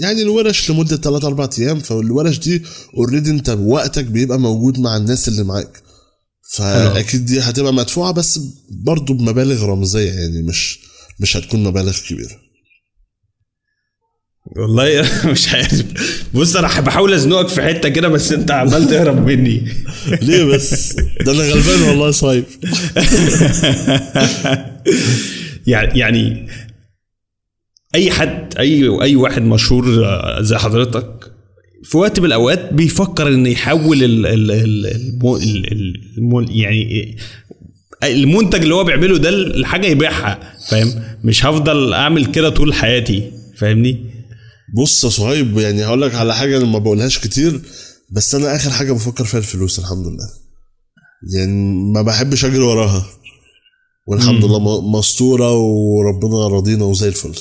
[0.00, 1.78] يعني الورش لمدة 3 4 أيام.
[1.80, 2.62] فالورش دي
[2.96, 5.82] اوريدي أنت وقتك بيبقى موجود مع الناس اللي معاك.
[6.50, 10.78] فأكيد دي هتبقى مدفوعة بس برضه بمبالغ رمزية يعني مش
[11.20, 12.36] مش هتكون مبالغ كبيرة.
[14.56, 15.84] والله مش عارف.
[16.34, 19.62] بص أنا بحاول أزنقك في حتة كده بس أنت عمال تهرب مني.
[20.22, 22.44] ليه بس؟ ده أنا غلبان والله صايب.
[25.66, 26.46] يعني يعني
[27.94, 29.84] أي حد أي أي واحد مشهور
[30.42, 31.32] زي حضرتك
[31.84, 37.16] في وقت من الأوقات بيفكر إنه يحول ال ال ال يعني
[38.04, 40.38] المنتج اللي هو بيعمله ده لحاجة يبيعها
[40.70, 44.17] فاهم؟ مش هفضل أعمل كده طول حياتي فاهمني؟
[44.76, 47.60] بص يا صهيب يعني هقول لك على حاجة أنا ما بقولهاش كتير
[48.10, 50.28] بس أنا آخر حاجة بفكر فيها الفلوس الحمد لله.
[51.34, 51.52] يعني
[51.92, 53.06] ما بحبش أجري وراها.
[54.06, 57.34] والحمد لله م- مستورة وربنا راضينا وزي الفل.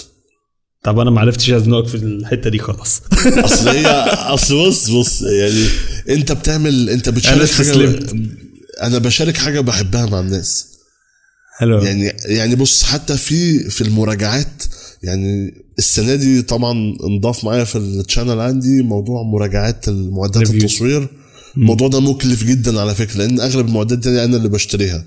[0.84, 3.02] طب أنا ما عرفتش أزنقك في الحتة دي خلاص
[3.46, 5.66] أصل هي أصل بص بص يعني
[6.10, 8.16] أنت بتعمل أنت أنا بتشارك حاجة استسلمت.
[8.82, 10.68] أنا بشارك حاجة بحبها مع الناس.
[11.60, 11.82] حلو.
[11.84, 14.64] يعني يعني بص حتى في في المراجعات
[15.04, 20.50] يعني السنة دي طبعا انضاف معايا في الشانل عندي موضوع مراجعات المعدات.
[20.50, 21.08] التصوير.
[21.58, 25.06] الموضوع ده مكلف جدا على فكرة لأن أغلب المعدات دي أنا اللي بشتريها.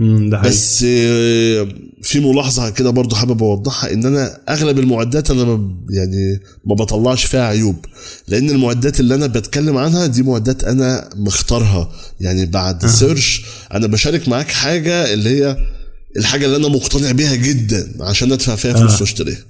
[0.00, 0.50] ده حقيقي.
[0.50, 1.68] بس آه،
[2.02, 7.24] في ملاحظة كده برضو حابب أوضحها إن أنا أغلب المعدات أنا ما يعني ما بطلعش
[7.24, 7.76] فيها عيوب.
[8.28, 11.90] لأن المعدات اللي أنا بتكلم عنها دي معدات أنا مختارها.
[12.20, 13.42] يعني بعد سيرش
[13.74, 15.56] أنا بشارك معاك حاجة اللي هي
[16.16, 19.00] الحاجة اللي أنا مقتنع بيها جدا عشان أدفع فيها فلوس آه.
[19.00, 19.44] وأشتريها.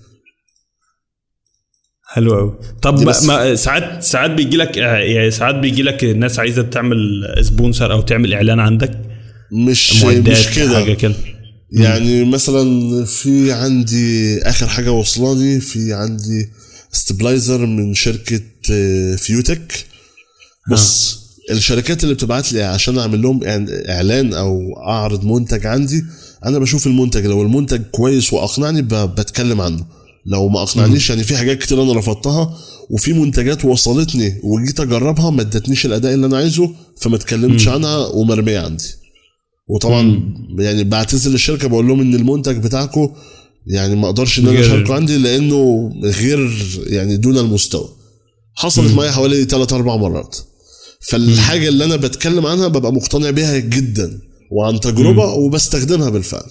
[2.11, 3.14] حلو قوي طب ما.
[3.27, 6.99] ما ساعات ساعات بيجي لك يعني ساعات بيجي لك الناس عايزة تعمل
[7.43, 8.90] sponsor أو تعمل إعلان عندك؟
[9.53, 10.75] مش مش كده.
[10.81, 11.14] حاجة كده.
[11.73, 16.49] يعني مثلا في عندي آخر حاجة وصلاني في عندي
[16.93, 18.40] stabilizer من شركة
[18.71, 19.87] آه، FeiyuTech
[20.71, 21.18] بص
[21.51, 26.05] الشركات اللي بتبعت لي عشان أعمل لهم إعلان- إعلان أو أعرض منتج عندي
[26.44, 29.87] أنا بشوف المنتج لو المنتج كويس وأقنعني بتكلم عنه.
[30.27, 32.59] لو ما أقنعنيش يعني في حاجات كتير أنا رفضتها
[32.90, 36.70] وفي منتجات وصلتني وجيت أجربها ما ادتنيش الأداء اللي أنا عايزه
[37.01, 38.85] فما اتكلمتش عنها ومرمية عندي.
[39.68, 40.22] وطبعا
[40.59, 43.09] يعني بعتذر للشركة بقول لهم إن المنتج بتاعكم
[43.66, 47.88] يعني ما أقدرش إن أنا أشاركه عندي لأنه غير يعني دون المستوى.
[48.55, 50.37] حصلت معايا حوالي 3 4 مرات.
[51.01, 54.20] فالحاجة اللي أنا بتكلم عنها ببقى مقتنع بيها جدا.
[54.51, 56.51] وعن تجربه وبستخدمها بالفعل.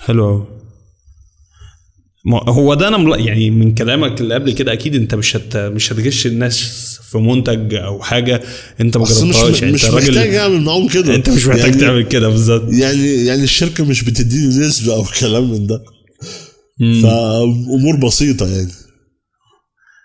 [0.00, 0.46] حلو
[2.32, 6.26] هو ده أنا يعني من كلامك اللي قبل كده أكيد أنت مش هت مش هتغش
[6.26, 6.60] الناس
[7.10, 8.42] في منتج أو حاجة
[8.80, 9.62] أنت ما جربتهاش.
[9.62, 11.14] يعني مش محتاج أعمل معاهم كده.
[11.14, 12.72] أنت مش محتاج يعني تعمل كده بالظبط.
[12.72, 15.84] يعني يعني الشركة مش بتديني نسبة أو كلام من ده.
[17.02, 18.72] فأمور بسيطة يعني.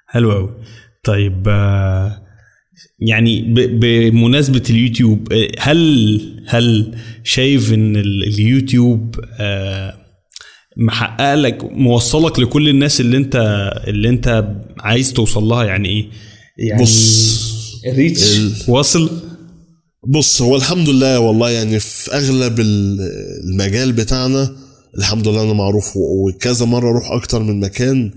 [0.08, 0.50] حلو قوي
[1.04, 2.22] طيب آه،
[3.00, 9.94] يعني بمناسبة اليوتيوب آه، هل هل شايف إن ال- اليوتيوب آه،
[10.78, 13.36] محقق لك موصلك لكل الناس اللي أنت
[13.88, 14.48] اللي أنت
[14.80, 16.08] عايز توصل لها؟ يعني إيه؟
[16.58, 17.39] يعني بص
[17.86, 18.38] الريتش.
[18.38, 19.10] ال- واصل؟
[20.08, 23.00] بص هو الحمد لله والله يعني في أغلب ال-
[23.50, 24.56] المجال بتاعنا
[24.98, 28.12] الحمد لله أنا معروف وكذا مرة أروح أكتر من مكان.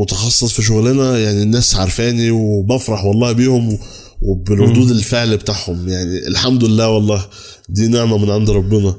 [0.00, 3.78] متخصص في شغلنا يعني الناس عارفاني وبفرح والله بيهم و-
[4.22, 5.88] وبردود الفعل بتاعهم.
[5.88, 7.26] يعني الحمد لله والله
[7.68, 8.94] دي نعمة من عند ربنا.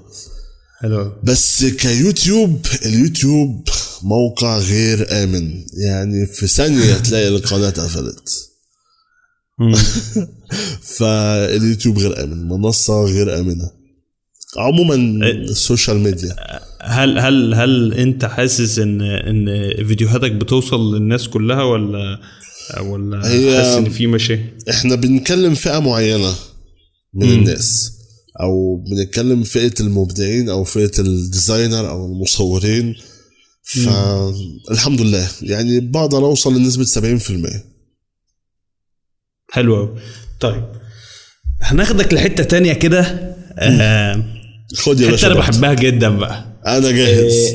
[0.81, 1.11] حلو.
[1.23, 3.69] بس كيوتيوب اليوتيوب
[4.03, 5.63] موقع غير آمن.
[5.77, 8.29] يعني في ثانية تلاقي القناة اتقفلت.
[10.97, 13.71] فاليوتيوب غير آمن منصة غير آمنة.
[14.57, 14.95] عموما
[15.31, 16.35] ال social media.
[16.87, 19.45] هل هل هل انت حاسس ان ان
[19.87, 22.19] فيديوهاتك بتوصل للناس كلها ولا
[22.81, 26.33] ولا حاسس ان في مشاكل؟ إحنا بنتكلم فئة معينة
[27.13, 27.93] من الناس
[28.41, 32.95] أو بنتكلم فئة المبدعين أو فئة الديزاينر أو المصورين.
[33.63, 35.27] فالحمد لله.
[35.41, 37.49] يعني بقدر أوصل لنسبة 70%
[39.51, 39.99] حلو قوي
[40.39, 40.63] طيب
[41.61, 43.01] هناخدك لحتة تانية كده.
[43.59, 44.23] آه
[44.75, 45.35] خد يا باشا أنا.
[45.35, 46.46] بحبها جدا بقى.
[46.67, 47.53] أنا جاهز.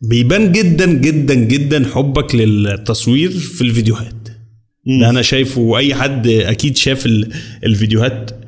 [0.00, 4.28] بيبان جدا جدا جدا حبك للتصوير في الفيديوهات.
[5.00, 7.32] ده أنا شايفه أي حد أكيد شاف ال-
[7.64, 8.30] الفيديوهات.
[8.30, 8.47] آه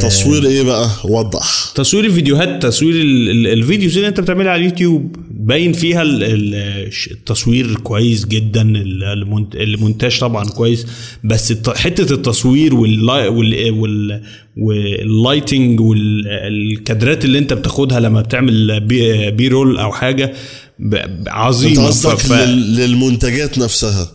[0.00, 1.72] تصوير إيه بقى؟ وضح.
[1.74, 6.24] تصوير الفيديوهات تصوير ال- ال- ال videos اللي أنت بتعملها على اليوتيوب باين فيها ال-
[6.24, 10.86] ال- التصوير كويس جدا ال- المونت- المونتاج طبعا كويس
[11.24, 14.22] بس حتة التصوير واللا- وال وال
[14.56, 20.32] وال lighting والكادرات اللي أنت بتاخدها لما بتعمل B, B-roll أو حاجة
[20.80, 24.08] أنت عظيمه قصدك ف- ف- لل- للمنتجات نفسها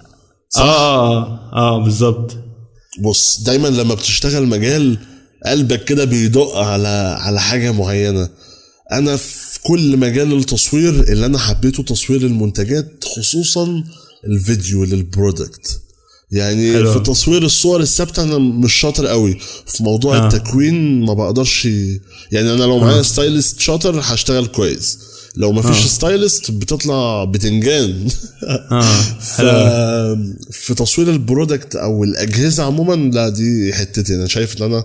[0.57, 2.37] آه آه بالظبط.
[3.03, 4.97] بص دايما لما بتشتغل مجال
[5.45, 8.30] قلبك كده بيدق على على حاجة معينة
[8.91, 13.84] أنا في كل مجال التصوير اللي أنا حبيته تصوير المنتجات خصوصا
[14.26, 15.82] الفيديو للبرودكت
[16.32, 16.93] يعني حلو.
[16.93, 20.21] في تصوير الصور الثابتة أنا مش شاطر قوي في موضوع آه.
[20.21, 20.28] آه.
[20.28, 21.65] التكوين ما بقدرش
[22.32, 25.00] يعني أنا لو معايا stylist شاطر هشتغل كويس
[25.36, 25.88] لو ما فيش آه.
[25.88, 28.08] stylist بتطلع بتنجان
[28.71, 28.91] آه
[29.36, 29.41] ف...
[30.52, 34.84] في تصوير ال product أو الأجهزة عموما لا دي حتتي أنا شايف إن أنا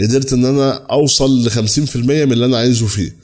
[0.00, 3.16] قدرت إن أنا أوصل ل 50% من اللي أنا عايزه فيه.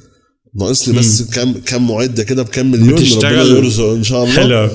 [0.61, 4.37] ناقص لي بس كام كام معدة كده بكام مليون بتشتغل- ربنا يرزق إن شاء الله.
[4.37, 4.71] حلو.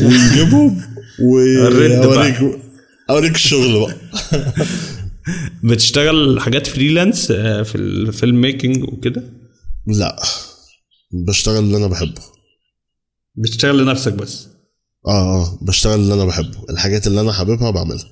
[0.00, 0.80] ونجيبهم.
[1.22, 2.60] واوريك
[3.10, 3.96] اوريك الشغل بقى.
[5.64, 9.22] بتشتغل حاجات freelance آه، في ال filmmaking وكده؟
[9.86, 10.22] لا.
[11.12, 12.22] بشتغل اللي أنا بحبه.
[13.36, 14.46] بتشتغل لنفسك بس؟
[15.06, 15.10] آه
[15.42, 15.58] آه.
[15.62, 16.58] بشتغل اللي أنا بحبه.
[16.70, 18.04] الحاجات اللي أنا حاببها بعملها.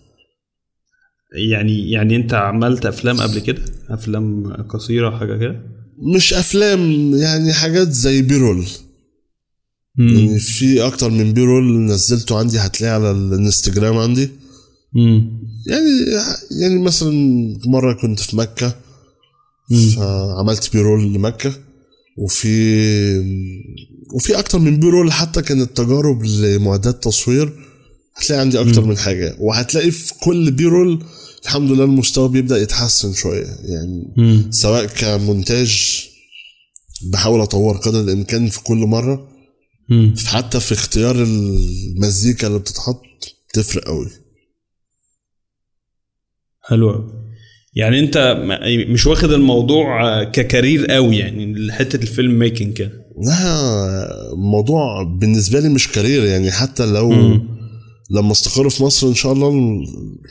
[1.32, 5.62] يعني يعني انت عملت أفلام قبل كده؟ أفلام قصيرة حاجة كده؟
[6.14, 8.66] مش أفلام يعني حاجات زي ViRoll.
[9.98, 14.30] يعني في أكتر من ViRoll نزلته عندي هتلاقيه على الانستجرام عندي.
[14.96, 15.88] امم يعني
[16.60, 17.12] يعني مثلا
[17.66, 18.76] مرة كنت في مكة
[19.96, 21.52] فعملت بيرول لمكة.
[22.18, 22.48] وفي
[24.14, 27.52] وفي أكتر من بيرول حتى كانت تجارب لمعدات تصوير
[28.16, 29.36] هتلاقي عندي أكتر من حاجة.
[29.40, 31.04] وهتلاقي في كل بيرول
[31.44, 33.46] الحمد لله المستوى بيبدأ يتحسن شوية.
[33.64, 36.04] يعني امم سواء كمونتاج
[37.12, 39.28] بحاول أطور قدر الإمكان في كل مرة.
[39.90, 43.02] امم حتى في اختيار المزيكا اللي بتتحط
[43.48, 44.08] بتفرق قوي.
[46.62, 47.12] حلو.
[47.74, 48.44] يعني أنت
[48.88, 55.68] مش واخد الموضوع ك career قوي يعني حتة ال filmmaking كده؟ لا الموضوع بالنسبة لي
[55.68, 57.58] مش career يعني حتى لو مم.
[58.10, 59.48] لما استقر في مصر إن شاء الله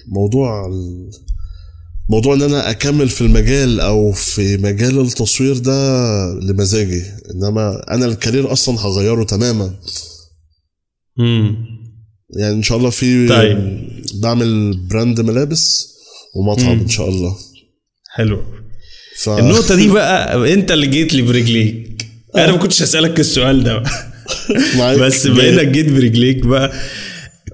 [0.08, 1.10] الموضوع ال-
[2.10, 7.02] موضوع إن أنا أكمل في المجال أو في مجال التصوير ده لمزاجي.
[7.36, 9.76] إنما أنا ال career أصلا هغيره تماما.
[11.20, 11.56] امم
[12.40, 13.88] يعني إن شاء الله في طيب.
[14.22, 15.88] بعمل brand ملابس
[16.36, 17.36] ومطعم إن شاء الله.
[18.16, 18.42] حلو.
[19.20, 19.30] ف...
[19.30, 22.08] النقطة دي بقى أنت اللي جيت لي برجليك.
[22.36, 23.84] أنا ما كنتش هسألك السؤال ده
[25.06, 26.74] بس بما انك جيت برجليك بقى.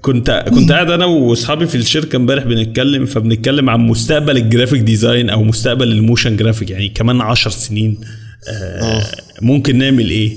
[0.04, 5.30] كنت كنت قاعد أنا وأصحابي في الشركة امبارح بنتكلم فبنتكلم عن مستقبل ال graphic design
[5.30, 8.00] أو مستقبل ال motion graphic يعني كمان عشر سنين
[8.48, 9.06] آه
[9.42, 10.36] ممكن نعمل إيه؟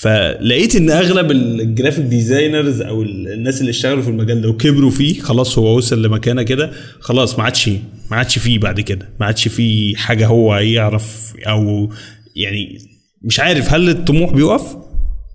[0.00, 5.20] فلقيت إن أغلب ال graphic designers أو الناس اللي اشتغلوا في المجال ده وكبروا فيه
[5.20, 7.68] خلاص هو وصل لمكانة كده خلاص ما عادش
[8.10, 11.90] ما عادش فيه بعد كده ما عادش فيه حاجة هو يعرف أو
[12.36, 12.78] يعني
[13.22, 14.76] مش عارف هل الطموح بيقف؟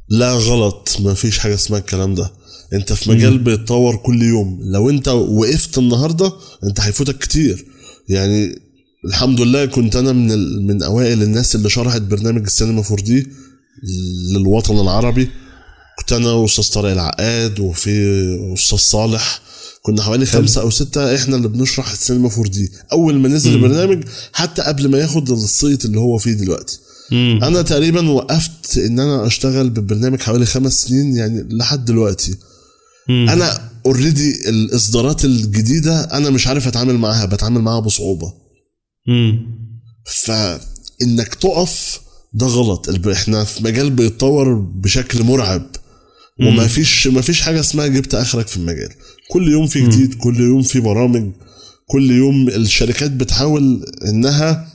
[0.09, 0.97] لا غلط.
[1.03, 2.42] ما فيش حاجة اسمها الكلام ده.
[2.73, 4.59] انت في مجال بيتطور كل يوم.
[4.63, 7.65] لو انت وقفت النهارده انت هيفوتك كتير.
[8.09, 8.59] يعني
[9.05, 10.67] الحمد لله كنت أنا من ال...
[10.67, 13.27] من أوائل الناس اللي شرحت برنامج السينما 4 دي
[14.33, 15.29] للوطن العربي.
[15.99, 17.93] كنت أنا وأستاذ طارق العقاد وفي
[18.53, 19.41] أستاذ صالح.
[19.81, 22.71] كنا حوالي خمسة أو ستة إحنا اللي بنشرح السينما 4 دي.
[22.91, 24.03] أول ما نزل البرنامج
[24.33, 26.79] حتى قبل ما ياخد الصيت اللي هو فيه دلوقتي.
[27.11, 27.39] مم.
[27.43, 32.35] أنا تقريبا وقفت إن أنا أشتغل بالبرنامج حوالي خمس سنين يعني لحد دلوقتي.
[33.09, 33.29] مم.
[33.29, 38.33] أنا اوريدي الإصدارات الجديدة أنا مش عارف أتعامل معاها بتعامل معاها بصعوبة.
[40.05, 42.01] فإنك تقف
[42.33, 43.07] ده غلط.
[43.07, 45.65] إحنا في مجال بيتطور بشكل مرعب.
[46.39, 48.89] وما فيش ما فيش حاجة اسمها جبت آخرك في المجال.
[49.31, 51.31] كل يوم في جديد كل يوم في برامج
[51.87, 54.67] كل يوم الشركات بتحاول إنها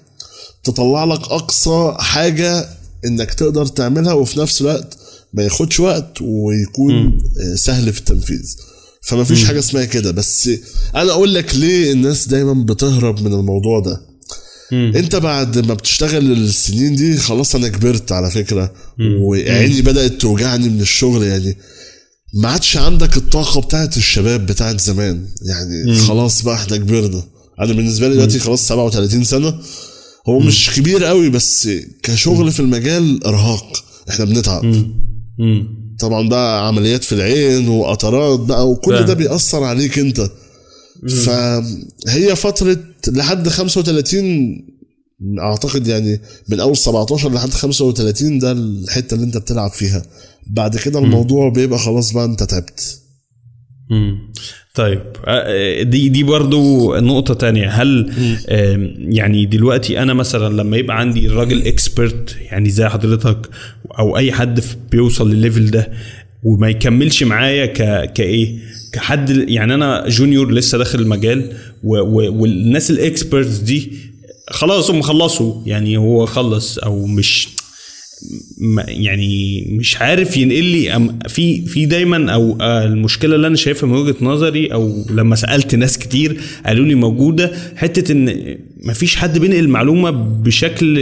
[0.64, 2.68] تطلع لك أقصى حاجة
[3.04, 4.97] إنك تقدر تعملها وفي نفس الوقت
[5.32, 8.56] ما ياخدش وقت ويكون آه، سهل في التنفيذ.
[9.02, 10.10] فما فيش حاجة اسمها كده.
[10.10, 10.50] بس
[10.94, 14.00] أنا أقول لك ليه الناس دايما بتهرب من الموضوع ده.
[14.72, 14.92] مم.
[14.96, 18.72] أنت بعد ما بتشتغل السنين دي خلاص أنا كبرت على فكرة.
[19.22, 21.56] وعيني بدأت توجعني من الشغل يعني.
[22.34, 25.24] ما عادش عندك الطاقة بتاعت الشباب بتاعت زمان.
[25.42, 27.22] يعني خلاص بقى إحنا كبرنا.
[27.60, 29.58] أنا بالنسبة لي دلوقتي خلاص 37 سنة.
[30.28, 31.68] هو مش كبير قوي بس
[32.02, 33.84] كشغل في المجال إرهاق.
[34.10, 34.64] إحنا بنتعب.
[35.38, 35.78] مم.
[35.98, 38.92] طبعا بقى عمليات في العين وقطرات بقى وكل.
[39.04, 40.30] ده بيأثر عليك أنت.
[41.08, 42.76] فهي فترة
[43.08, 44.78] لحد 35
[45.38, 50.02] أعتقد يعني من أول 17 لحد 35 ده الحتة اللي أنت بتلعب فيها.
[50.46, 53.00] بعد كده الموضوع بيبقى خلاص بقى أنت تعبت.
[53.90, 54.18] مم.
[54.74, 57.68] طيب آه، دي دي برضو نقطة تانية.
[57.68, 58.12] هل
[58.98, 63.48] يعني دلوقتي أنا مثلا لما يبقى عندي الراجل expert يعني زي حضرتك
[63.98, 64.60] أو أي حد
[64.90, 65.88] بيوصل للل level ده
[66.42, 68.58] وما يكملش معايا ك كإيه؟
[68.92, 71.52] كحد يعني أنا junior لسه داخل المجال
[71.84, 73.92] و و والناس ال experts دي
[74.50, 75.62] خلاص هم خلصوا.
[75.66, 77.48] يعني هو خلص أو مش
[78.88, 83.94] يعني مش عارف ينقل لي في في دايما أو آه، المشكلة اللي أنا شايفها من
[83.94, 89.58] وجهة نظري أو لما سألت ناس كتير قالوا لي موجودة حتة إن مفيش حد بينقل
[89.58, 90.98] المعلومة بشكل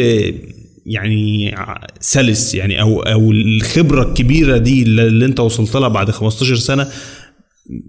[0.86, 1.54] يعني
[2.00, 6.88] سلس يعني أو أو الخبرة الكبيرة دي اللي أنت وصلت لها بعد 15 سنة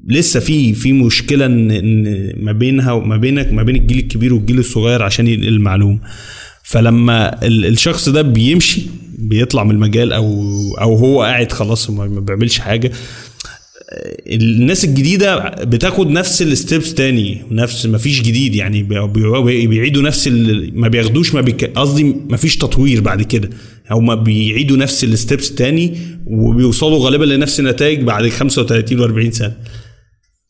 [0.08, 5.04] لسه في في مشكلة إن ما بينها وما بينك ما بين الجيل الكبير والجيل الصغير
[5.04, 6.00] عشان ينقل المعلومة.
[6.70, 8.82] فلما ال- الشخص ده بيمشي
[9.18, 10.44] بيطلع من المجال أو
[10.82, 12.92] أو هو قاعد خلاص ما بيعملش حاجة
[14.28, 20.28] الناس الجديدة بتاخد نفس الستبس تاني نفس ما فيش جديد يعني بي- بي- بيعيدوا نفس
[20.28, 21.42] ال- ما بياخدوش ما
[21.76, 23.50] قصدي ما فيش تطوير بعد كده
[23.92, 25.98] هما بيعيدوا نفس الستبس تاني
[26.28, 29.58] وبيوصلوا غالبا لنفس النتائج بعد 35 و40 سنة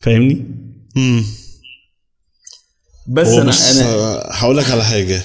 [0.00, 0.44] فاهمني؟
[3.08, 5.22] بس هو أنا بص أنا آه، هقول لك على حاجة مم.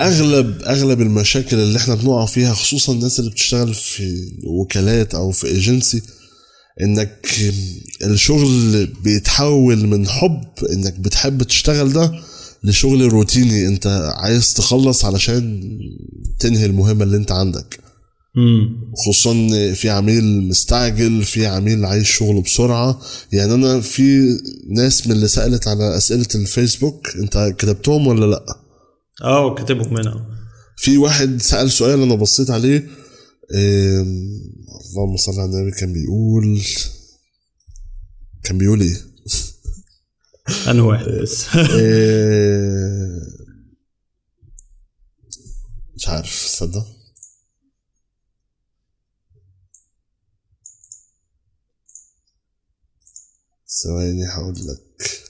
[0.00, 5.46] اغلب أغلب المشاكل اللي إحنا بنقع فيها خصوصا الناس اللي بتشتغل في وكالات أو في
[5.46, 6.02] ايجنسي
[6.80, 7.28] إنك
[8.04, 12.12] الشغل بيتحول من حب إنك بتحب تشتغل ده
[12.64, 13.66] لشغل روتيني.
[13.66, 15.60] أنت عايز تخلص علشان
[16.38, 17.78] تنهي المهمة اللي أنت عندك.
[18.96, 19.32] خصوصا
[19.74, 23.00] في عميل مستعجل في عميل عايز شغله بسرعة.
[23.32, 24.38] يعني أنا في
[24.70, 28.63] ناس من اللي سألت على أسئلة الفيسبوك أنت كتبتهم ولا لأ؟
[29.22, 30.26] آه كاتبهم هنا.
[30.76, 32.88] في واحد سأل سؤال أنا بصيت عليه.
[34.90, 35.70] اللهم صل على النبي.
[35.70, 36.62] كان بيقول
[38.44, 38.96] كان بيقول إيه؟
[40.70, 41.44] أنا واحد بس.
[41.56, 43.20] آه،
[45.96, 46.86] مش عارف تصدق؟
[53.82, 55.23] ثواني هقول لك.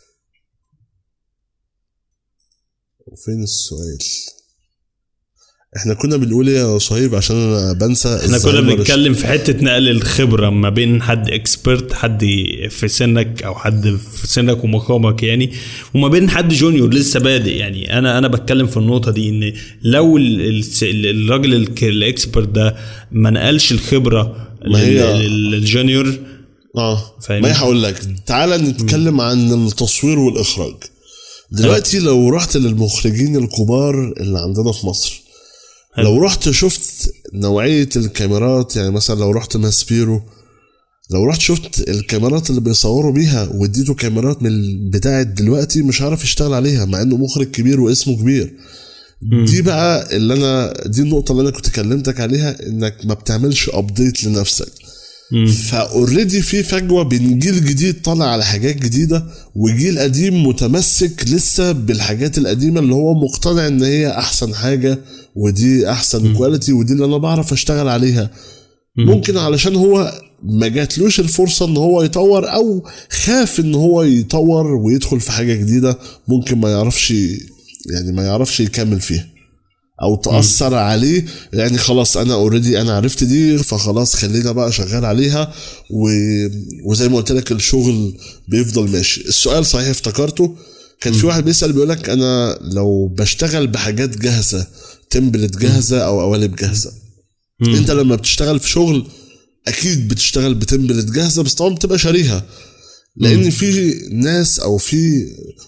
[3.06, 3.98] وفين السؤال؟
[5.76, 9.88] إحنا كنا بنقول إيه يا صهيب عشان أنا بنسى إحنا كنا بنتكلم في حتة نقل
[9.88, 12.24] الخبرة ما بين حد expert حد
[12.70, 15.52] في سنك أو حد في سنك ومقامك يعني
[15.94, 17.98] وما بين حد junior لسه بادئ يعني.
[17.98, 19.52] أنا أنا بتكلم في النقطة دي إن
[19.82, 20.40] لو ال-
[20.82, 22.76] ال- الراجل ال expert ده
[23.12, 26.18] ما نقلش الخبرة ما هي- لل- لل junior
[26.76, 30.74] آه؟ ما هي هقول لك تعالى نتكلم عن التصوير والإخراج.
[31.54, 35.22] دلوقتي لو رحت للمخرجين الكبار اللي عندنا في مصر
[35.96, 36.04] حلو.
[36.04, 40.22] لو رحت شفت نوعية الكاميرات يعني مثلا لو رحت ماسبيرو
[41.10, 44.50] لو رحت شفت الكاميرات اللي بيصوروا بيها واديته كاميرات من
[44.90, 48.54] بتاعة دلوقتي مش عارف يشتغل عليها مع إنه مخرج كبير واسمه كبير.
[49.46, 54.24] دي بقى اللي أنا دي النقطة اللي أنا كنت كلمتك عليها إنك ما بتعملش update
[54.24, 54.72] لنفسك.
[55.46, 61.72] ف already في فجوة بين جيل جديد طالع على حاجات جديدة وجيل قديم متمسك لسه
[61.72, 64.98] بالحاجات القديمة اللي هو مقتنع إن هي أحسن حاجة
[65.36, 68.30] ودي أحسن quality ودي اللي أنا بعرف أشتغل عليها.
[68.96, 75.20] ممكن علشان هو ما جاتلوش الفرصة إن هو يطور أو خاف إن هو يطور ويدخل
[75.20, 75.98] في حاجة جديدة
[76.28, 77.10] ممكن ما يعرفش
[77.90, 79.26] يعني ما يعرفش يكمل فيها.
[80.02, 85.52] أو تأثر عليه يعني خلاص أنا already أنا عرفت دي فخلاص خلينا بقى شغال عليها
[85.90, 86.08] و...
[86.90, 88.14] وزي ما قلت لك الشغل
[88.48, 89.20] بيفضل ماشي.
[89.28, 90.56] السؤال صحيح افتكرته؟
[91.00, 94.66] كان في واحد بيسأل بيقول لك أنا لو بشتغل بحاجات جاهزة
[95.10, 96.92] template جاهزة أو قوالب جاهزة
[97.62, 99.06] أنت لما بتشتغل في شغل
[99.68, 102.42] أكيد بتشتغل ب template جاهزة بس طبعا بتبقى شاريها.
[103.16, 105.26] لأن في ناس أو في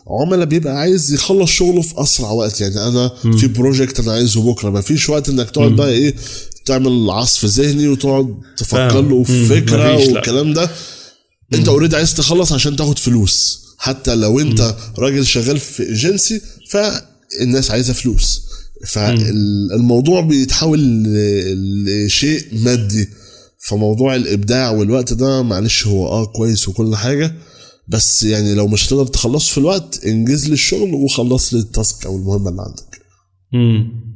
[0.08, 2.60] عملاء بيبقى عايز يخلص شغله في أسرع وقت.
[2.60, 4.70] يعني أنا في project أنا عايزه بكرة.
[4.70, 6.14] ما فيش وقت إنك تقعد بقى إيه
[6.64, 9.00] تعمل عصف ذهني وتقعد تفكر.
[9.00, 9.46] له في.
[9.46, 9.96] فكرة.
[9.96, 10.70] والكلام ده.
[11.54, 13.66] أنت already عايز تخلص عشان تاخد فلوس.
[13.78, 16.40] حتى لو أنت راجل شغال في ايجنسي
[16.70, 18.42] فالناس عايزة فلوس.
[18.86, 20.80] فالموضوع بيتحول
[21.86, 23.08] لشيء مادي.
[23.68, 27.32] فموضوع الإبداع والوقت ده معلش هو آه كويس وكل حاجة
[27.88, 32.06] بس يعني لو مش هتقدر تخلصه في الوقت انجز لي الشغل وخلص لي ال task
[32.06, 33.00] أو المهمة اللي عندك
[33.54, 34.06] امم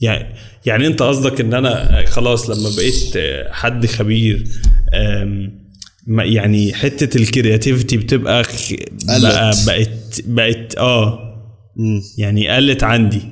[0.00, 0.34] يعني
[0.66, 3.14] يعني أنت قصدك إن أنا خلاص لما بقيت
[3.50, 4.48] حد خبير
[6.06, 8.42] يعني حتة ال creativity بتبقى
[9.08, 9.66] بقى قلت.
[9.66, 11.18] بقت بقت آه.
[12.18, 13.22] يعني قلت عندي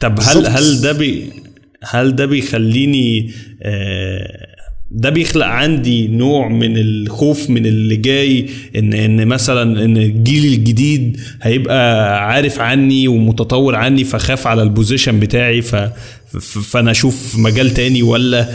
[0.00, 0.46] طب هل.
[0.46, 1.32] هل ده بي
[1.84, 3.30] هل ده بيخليني
[3.62, 4.46] آه،
[4.90, 11.20] ده بيخلق عندي نوع من الخوف من اللي جاي إن إن مثلا إن الجيل الجديد
[11.42, 15.76] هيبقى عارف عني ومتطور عني فخاف على ال position بتاعي ف
[16.70, 18.48] فأنا أشوف مجال تاني ولا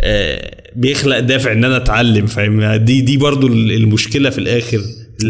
[0.00, 4.80] آه، بيخلق دافع إن أنا أتعلم فاهم؟ دي دي برضو المشكلة في الآخر.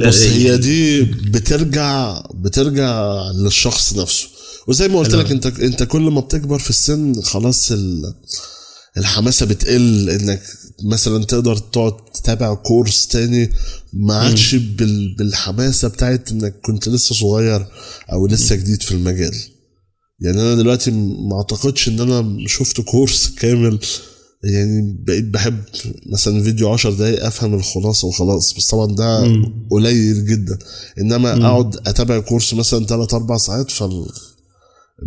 [0.06, 4.28] بص هي دي بترجع بترجع للشخص نفسه.
[4.68, 5.14] وزي ما قلت.
[5.14, 8.14] لك انت انت كل ما بتكبر في السن خلاص ال-
[8.96, 10.42] الحماسة بتقل انك
[10.84, 13.50] مثلا تقدر تقعد تتابع كورس تاني
[13.92, 17.66] ما عادش بال- بالحماسة بتاعت انك كنت لسه صغير
[18.12, 19.34] أو لسه جديد في المجال.
[20.20, 23.78] يعني أنا دلوقتي ما أعتقدش إن أنا شفت كورس كامل.
[24.44, 25.58] يعني بقيت بحب
[26.12, 29.24] مثلا فيديو 10 دقايق أفهم الخلاصة وخلاص بس طبعا ده
[29.70, 30.58] قليل جدا.
[31.00, 33.70] إنما أقعد أتابع كورس مثلا 3 4 ساعات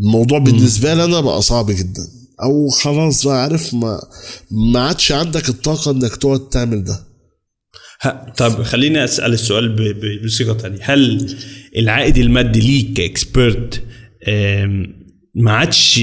[0.02, 2.08] فالموضوع بالنسبة لي أنا بقى صعب جدا.
[2.44, 4.00] أو خلاص بقى عارف ما
[4.52, 7.00] ما عادش عندك الطاقة إنك تقعد تعمل ده.
[8.02, 9.76] ها طب خليني أسأل السؤال
[10.26, 10.80] بصيغة تانية.
[10.82, 11.36] هل
[11.78, 13.84] العائد المادي ليك ك expert
[15.36, 16.02] ما عادش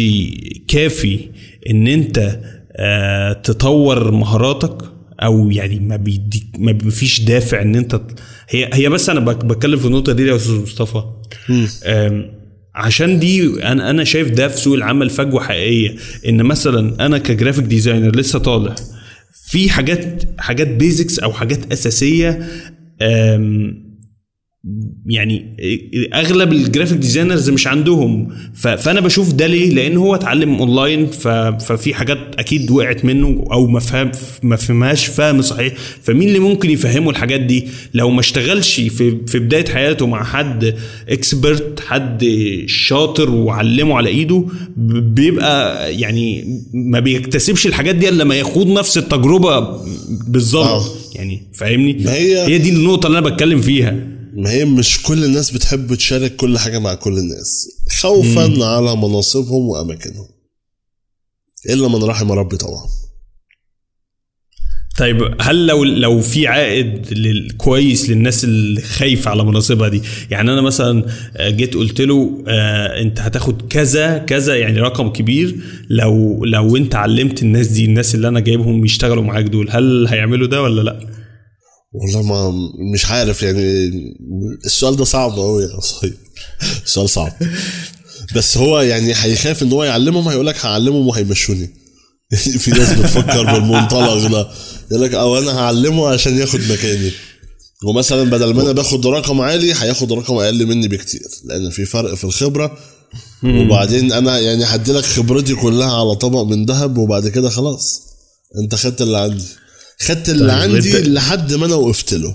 [0.69, 1.29] كافي
[1.71, 2.41] إن أنت
[2.77, 4.79] آه، تطور مهاراتك؟
[5.23, 8.01] أو يعني ما بيديك ما فيش دافع إن أنت
[8.49, 11.03] هي هي بس أنا بتكلم في النقطة دي يا أستاذ مصطفى.
[12.75, 15.97] عشان دي أنا أنا شايف ده في سوق العمل فجوة حقيقية.
[16.29, 18.75] إن مثلا أنا ك graphic designer لسه طالع
[19.49, 22.47] في حاجات حاجات basics أو حاجات أساسية
[25.07, 25.57] يعني
[26.15, 28.29] اغلب ال graphic designers مش عندهم.
[28.55, 31.07] فانا بشوف ده ليه؟ لأن هو اتعلم اونلاين
[31.61, 34.11] ففي حاجات أكيد وقعت منه أو ما فهم
[34.43, 35.73] ما فهمهاش فهم صحيح.
[36.03, 40.75] فمين اللي ممكن يفهمه الحاجات دي؟ لو ما اشتغلش في في بداية حياته مع حد
[41.09, 42.25] expert حد
[42.67, 44.45] شاطر وعلمه على ايده
[44.77, 46.45] بيبقى يعني
[46.75, 49.81] ما بيكتسبش الحاجات دي إلا لما يخوض نفس التجربة
[50.29, 50.67] بالظبط.
[50.67, 50.85] آه.
[51.15, 53.97] يعني فاهمني؟ هي- هي دي النقطة اللي أنا بتكلم فيها.
[54.43, 57.69] ما هي مش كل الناس بتحب تشارك كل حاجة مع كل الناس.
[58.01, 60.29] خوفا على مناصبهم وأماكنهم.
[61.71, 62.83] إلا من رحم ربي طبعا.
[64.99, 67.07] طيب هل لو لو في عائد
[67.57, 71.05] كويس للناس اللي خايفة على مناصبها دي؟ يعني أنا مثلا
[71.37, 75.57] آه، جيت قلت له آه أنت هتاخد كذا كذا يعني رقم كبير.
[75.91, 80.47] لو لو أنت علمت الناس دي الناس اللي أنا جايبهم يشتغلوا معاك دول هل هيعملوا
[80.47, 81.22] ده ولا لأ؟
[81.93, 82.53] والله ما
[82.93, 83.91] مش عارف يعني
[84.65, 86.15] السؤال ده صعب قوي يا صهيب
[86.85, 87.33] السؤال صعب.
[88.37, 91.71] بس هو يعني هيخاف إن هو يعلمهم هيقول لك هعلمهم وهيمشوني
[92.63, 94.49] في ناس بتفكر بالمنطلق ده.
[94.91, 97.11] يقول لك أو أنا هعلمه عشان ياخد مكاني.
[97.85, 101.27] ومثلا بدل ما أنا باخد رقم عالي هياخد رقم أقل مني بكتير.
[101.45, 102.79] لأن في فرق في الخبرة.
[103.45, 108.01] وبعدين أنا يعني هدي لك خبرتي كلها على طبق من ذهب وبعد كده خلاص.
[108.63, 109.45] أنت خدت اللي عندي.
[110.03, 112.35] خدت اللي طيب، عندي وانت- لحد ما أنا وقفت له.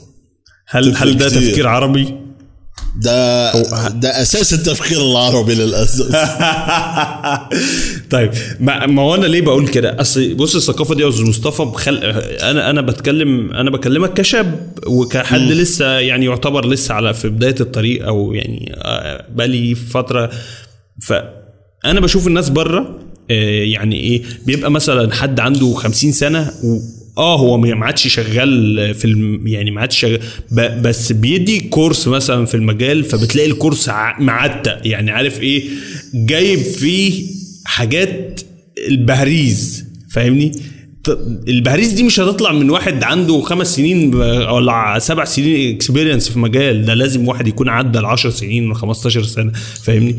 [0.67, 1.41] هل هل ده كتير.
[1.41, 2.13] تفكير عربي؟
[3.01, 3.51] ده
[3.89, 6.15] ده أساس التفكير العربي للاسف
[8.11, 11.63] طيب ما, ما هو أنا ليه بقول كده؟ أصل بص الثقافة دي يا أستاذ مصطفى
[11.65, 11.97] بخل...
[12.41, 18.05] أنا أنا بتكلم أنا بكلمك كشاب وكحد لسه يعني يعتبر لسه على في بداية الطريق
[18.05, 20.31] أو يعني آه، بقالي فترة.
[21.07, 22.99] فانا بشوف الناس بره
[23.31, 26.51] آه، يعني إيه بيبقى مثلا حد عنده 50 سنة
[27.17, 29.47] آه هو ما عادش شغال في الم...
[29.47, 30.19] يعني ما عادش شغال
[30.51, 30.81] ب...
[30.81, 34.79] بس بيدي كورس مثلا في المجال فبتلاقي الكورس ع- معتق.
[34.87, 35.63] يعني عارف إيه؟
[36.13, 37.23] جايب فيه
[37.65, 38.41] حاجات
[38.87, 39.85] البهريز.
[40.11, 40.51] فاهمني؟
[41.47, 44.15] البهريز دي مش هتطلع من واحد عنده خمس سنين ب-
[44.51, 46.85] ولا سبع سنين experience في مجال.
[46.85, 49.51] ده لازم واحد يكون عدى ال 10 سنين و 15 سنة.
[49.83, 50.15] فاهمني؟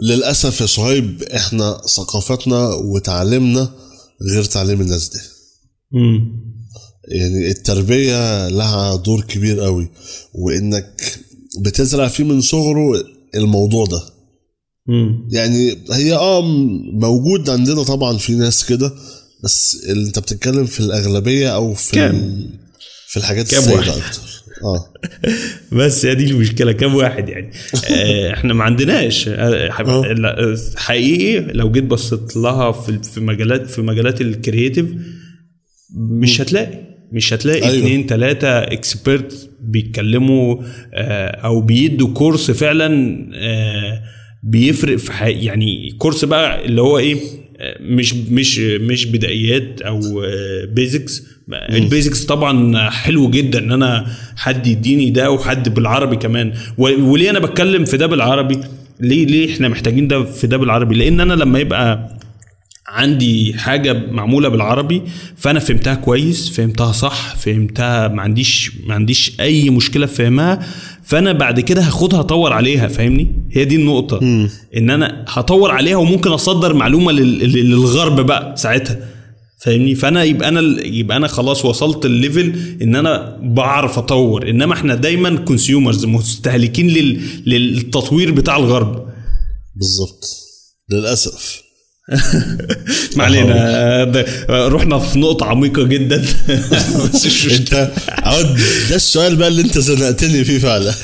[0.00, 3.70] للأسف يا صهيب إحنا ثقافتنا وتعليمنا
[4.34, 5.18] غير تعليم الناس دي.
[7.08, 9.90] يعني التربية لها دور كبير قوي
[10.34, 11.18] وإنك
[11.60, 14.02] بتزرع فيه من صغره الموضوع ده.
[14.88, 16.42] امم يعني هي آه
[16.92, 18.92] موجود عندنا طبعا في ناس كده
[19.44, 22.46] بس اللي أنت بتتكلم في الأغلبية أو في كام؟
[23.08, 24.20] في الحاجات كام السيئه واحد؟ أكتر.
[24.64, 24.92] آه.
[25.78, 27.50] بس هي دي المشكلة كام واحد يعني؟
[27.90, 29.28] آه، إحنا ما عندناش.
[29.28, 30.56] آه، آه.
[30.76, 34.86] حقيقي لو جيت بصيت لها في في مجالات في مجالات الكرييتيف
[35.96, 36.78] مش هتلاقي.
[37.12, 37.78] مش هتلاقي أيوة.
[37.78, 40.56] اتنين تلاتة اكسبيرت بيتكلموا
[40.94, 44.02] آه، أو بيدوا course فعلا آه،
[44.42, 45.32] بيفرق في حي...
[45.44, 47.16] يعني course بقى اللي هو إيه
[47.60, 50.00] آه، مش مش مش بدايات أو
[50.72, 56.52] basics ال basics طبعا حلو جدا إن أنا حد يديني ده وحد بالعربي كمان.
[56.78, 58.58] وليه أنا بتكلم في ده بالعربي؟
[59.00, 62.16] ليه ليه إحنا محتاجين ده في ده بالعربي؟ لأن أنا لما يبقى
[62.92, 65.02] عندي حاجة معمولة بالعربي
[65.36, 70.66] فأنا فهمتها كويس فهمتها صح فهمتها ما عنديش ما عنديش أي مشكلة في فهمها
[71.04, 74.18] فأنا بعد كده هاخدها أطور عليها فاهمني؟ هي دي النقطة
[74.76, 79.08] إن أنا هطور عليها وممكن أصدر معلومة لل- لل- للغرب بقى ساعتها
[79.64, 84.72] فاهمني؟ فأنا يبقى أنا يبقى أنا خلاص وصلت ال level إن أنا بعرف أطور إنما
[84.74, 87.20] إحنا دايما consumers مستهلكين لل...
[87.46, 89.06] للتطوير بتاع الغرب.
[89.76, 90.24] بالظبط
[90.90, 91.62] للأسف.
[93.16, 94.04] ما علينا.
[94.04, 94.26] ده-
[94.68, 96.16] رحنا في نقطة عميقة جدا.
[97.58, 97.90] انت
[98.90, 100.94] ده السؤال بقى اللي انت زنقتني فيه فعلا.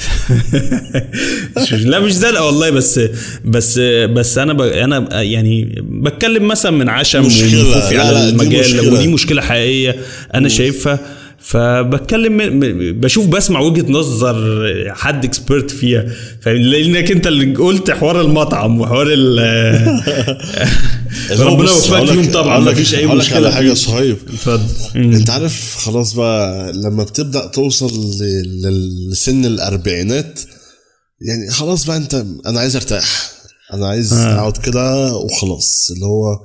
[1.90, 3.00] لا مش زنقة والله بس
[3.44, 3.78] بس
[4.12, 4.60] بس أنا ب...
[4.60, 7.64] أنا يعني بتكلم مثلا من عشم مشكلة.
[7.64, 8.92] ومن خوفي لا، على المجال.
[8.92, 9.96] ودي مشكلة حقيقية
[10.34, 10.98] أنا شايفها.
[11.40, 12.60] فبتكلم
[13.00, 14.64] بشوف بسمع وجهة نظر
[14.94, 16.04] حد اكسبيرت فيها؟
[16.46, 19.38] لأنك أنت اللي قلت حوار المطعم وحوار ال
[21.30, 23.74] ربنا يوفقك فيهم طبعا مفيش أي على حاجة.
[23.74, 24.68] صهيب اتفضل.
[24.96, 28.22] أنت عارف خلاص بقى لما بتبدأ توصل
[29.12, 30.40] لسن الأربعينات
[31.20, 33.30] يعني خلاص بقى أنت أنا عايز أرتاح.
[33.74, 35.90] أنا عايز أقعد كده وخلاص.
[35.94, 36.36] اللي هو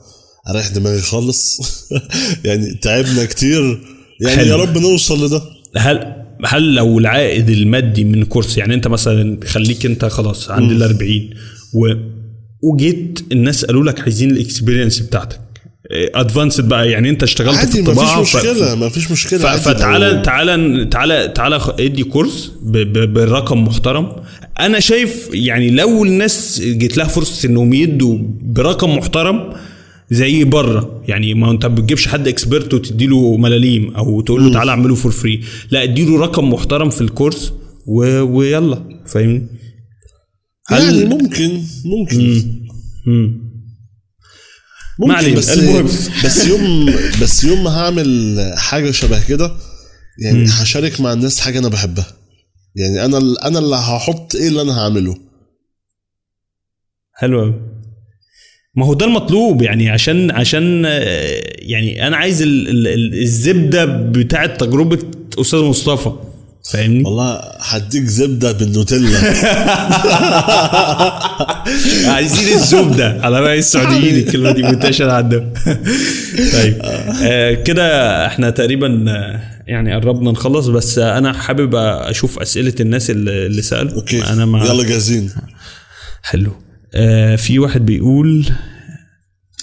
[0.50, 1.60] أريح دماغي خالص.
[2.46, 3.80] يعني تعبنا كتير.
[4.22, 4.48] يعني حلو.
[4.50, 5.42] يا رب نوصل لده.
[5.78, 6.14] هل
[6.46, 11.30] هل لو العائد المادي من كورس يعني انت مثلا خليك انت خلاص عند ال 40
[11.74, 11.88] و
[12.62, 15.40] وجيت الناس قالوا لك عايزين ال experience بتاعتك.
[15.92, 20.22] advanced بقى يعني انت اشتغلت في عادي الطباعة مفيش ف- مشكلة مفيش مشكلة ف- فتعالى
[20.26, 24.12] تعالى تعالى تعالى ادي course ب- ب- برقم محترم.
[24.60, 29.54] أنا شايف يعني لو الناس جت لها فرصة إنهم يدوا برقم محترم
[30.12, 31.04] زي بره.
[31.08, 35.12] يعني ما انت بتجيبش حد expert وتدي له ملاليم أو تقول له تعالى اعمله for
[35.12, 35.42] free
[35.72, 37.54] لا ادي له رقم محترم في ال course
[37.88, 38.20] و...
[38.22, 39.02] ويلا.
[39.08, 39.48] فاهمني؟
[40.68, 42.44] هل- يعني ممكن ممكن.
[43.08, 43.44] مم.
[45.00, 45.86] ما ممكن بس المهم.
[46.26, 46.86] بس يوم
[47.22, 49.52] بس يوم ما هعمل حاجة شبه كده
[50.20, 52.06] يعني هشارك مع الناس حاجة أنا بحبها.
[52.76, 55.16] يعني أنا أنا اللي هحط إيه اللي أنا هعمله.
[57.14, 57.73] حلو قوي
[58.76, 63.86] ما هو ده المطلوب يعني عشان عشان آه، يعني أنا عايز ال- ال- ال- الزبدة
[63.86, 65.00] بتاعه تجربة
[65.42, 66.12] أستاذ مصطفى
[66.72, 69.20] فاهمني؟ والله هديك زبدة بالنوتيلا.
[72.14, 75.54] عايزين الزبدة على رأي السعوديين الكلمة دي منتشرة عندهم.
[76.54, 76.82] طيب
[77.24, 83.46] آه كده إحنا تقريبا آه، يعني قربنا نخلص بس أنا حابب أشوف أسئلة الناس اللي
[83.46, 83.94] اللي سألوا.
[83.94, 84.24] okay.
[84.26, 85.30] أنا مع يلا جاهزين.
[86.24, 86.52] حلو.
[86.96, 88.46] آه في واحد بيقول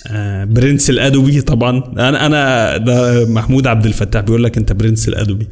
[0.06, 1.84] آه برنس الأدوبي طبعا.
[1.98, 5.46] أنا أنا ده محمود عبد الفتاح بيقول لك أنت برنس الأدوبي.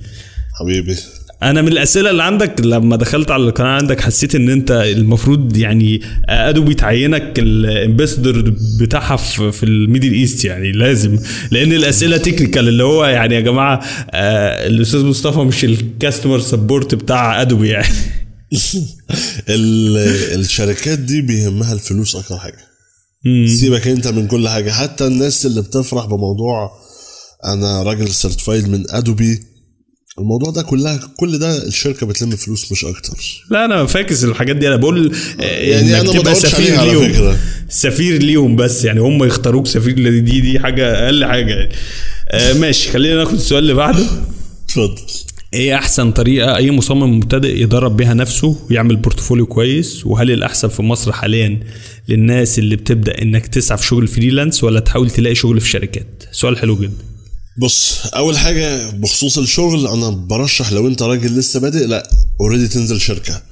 [0.60, 0.96] حبيبي.
[1.42, 6.00] أنا من الأسئلة اللي عندك لما دخلت على القناة عندك حسيت إن أنت المفروض يعني
[6.28, 11.18] أدوبي تعينك ال ambassador بتاعها في, ال Middle East يعني لازم.
[11.50, 16.94] لأن الأسئلة technical اللي هو يعني يا جماعة آه الأستاذ مصطفى مش ال customer support
[16.94, 17.94] بتاع أدوبي يعني.
[20.34, 22.68] الشركات دي بيهمها الفلوس أكتر حاجة.
[23.60, 24.70] سيبك أنت من كل حاجة.
[24.70, 26.70] حتى الناس اللي بتفرح بموضوع
[27.44, 29.40] أنا راجل certified من ادوبي
[30.18, 33.44] الموضوع ده كلها كل ده الشركة بتلم فلوس مش أكتر.
[33.50, 34.68] لا أنا فاكس الحاجات دي.
[34.68, 37.12] أنا بقول آه، يعني ما تبقى بدورش سفير عليها على ليهم.
[37.12, 37.38] فكرة.
[37.68, 38.84] سفير ليهم بس.
[38.84, 41.74] يعني هم يختاروك سفير دي دي, دي حاجة أقل حاجة يعني.
[42.30, 42.90] آه ماشي.
[42.90, 44.06] خلينا ناخد السؤال اللي بعده.
[44.64, 45.02] اتفضل.
[45.54, 50.82] إيه احسن طريقة اي مصمم مبتدئ يدرب بيها نفسه ويعمل portfolio كويس؟ وهل الأحسن في
[50.82, 51.60] مصر حاليا
[52.08, 56.58] للناس اللي بتبدأ إنك تسعى في شغل freelance ولا تحاول تلاقي شغل في شركات؟ سؤال
[56.58, 57.04] حلو جدا.
[57.58, 63.00] بص أول حاجة بخصوص الشغل أنا برشح لو أنت راجل لسه بادئ لا already تنزل
[63.00, 63.42] شركة.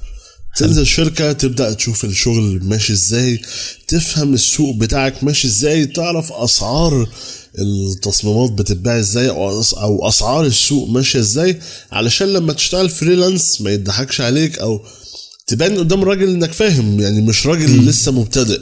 [0.57, 3.41] تنزل شركة تبدأ تشوف الشغل ماشي إزاي
[3.87, 7.07] تفهم السوق بتاعك ماشي إزاي تعرف أسعار
[7.59, 11.59] التصميمات بتتباع إزاي أو أسعار السوق ماشية إزاي
[11.91, 14.81] علشان لما تشتغل freelance ما يضحكش عليك أو
[15.47, 18.61] تبان قدام راجل إنك فاهم يعني مش راجل لسه مبتدئ.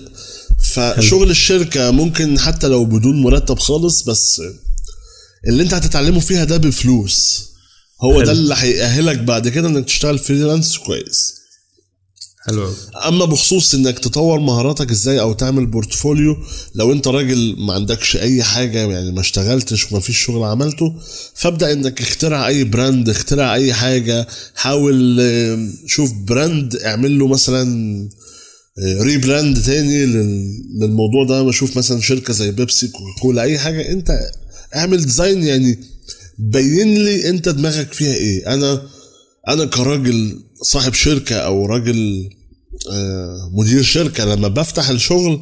[0.73, 4.41] فشغل الشركة ممكن حتى لو بدون مرتب خالص بس
[5.47, 7.45] اللي انت هتتعلمه فيها ده بفلوس.
[8.01, 8.21] هو حلو.
[8.25, 11.33] ده اللي هيأهلك بعد كده إنك تشتغل freelance كويس.
[12.47, 12.69] حلو
[13.07, 16.37] أما بخصوص إنك تطور مهاراتك إزاي أو تعمل portfolio
[16.75, 20.93] لو أنت راجل ما عندكش أي حاجة يعني ما اشتغلتش وما فيش شغل عملته
[21.35, 28.09] فابدأ إنك اخترع أي brand اخترع أي حاجة حاول آه، شوف brand اعمل له مثلا
[29.01, 33.91] rebrand تاني لل- للموضوع ده بشوف مثلا شركة زي بيبسي كوكاكولا أي حاجة.
[33.91, 34.19] أنت
[34.75, 35.79] اعمل design يعني
[36.39, 38.53] بين لي أنت دماغك فيها إيه.
[38.53, 38.81] أنا
[39.49, 42.29] أنا كراجل صاحب شركة أو راجل
[42.91, 45.39] آه، مدير شركة لما بفتح الشغل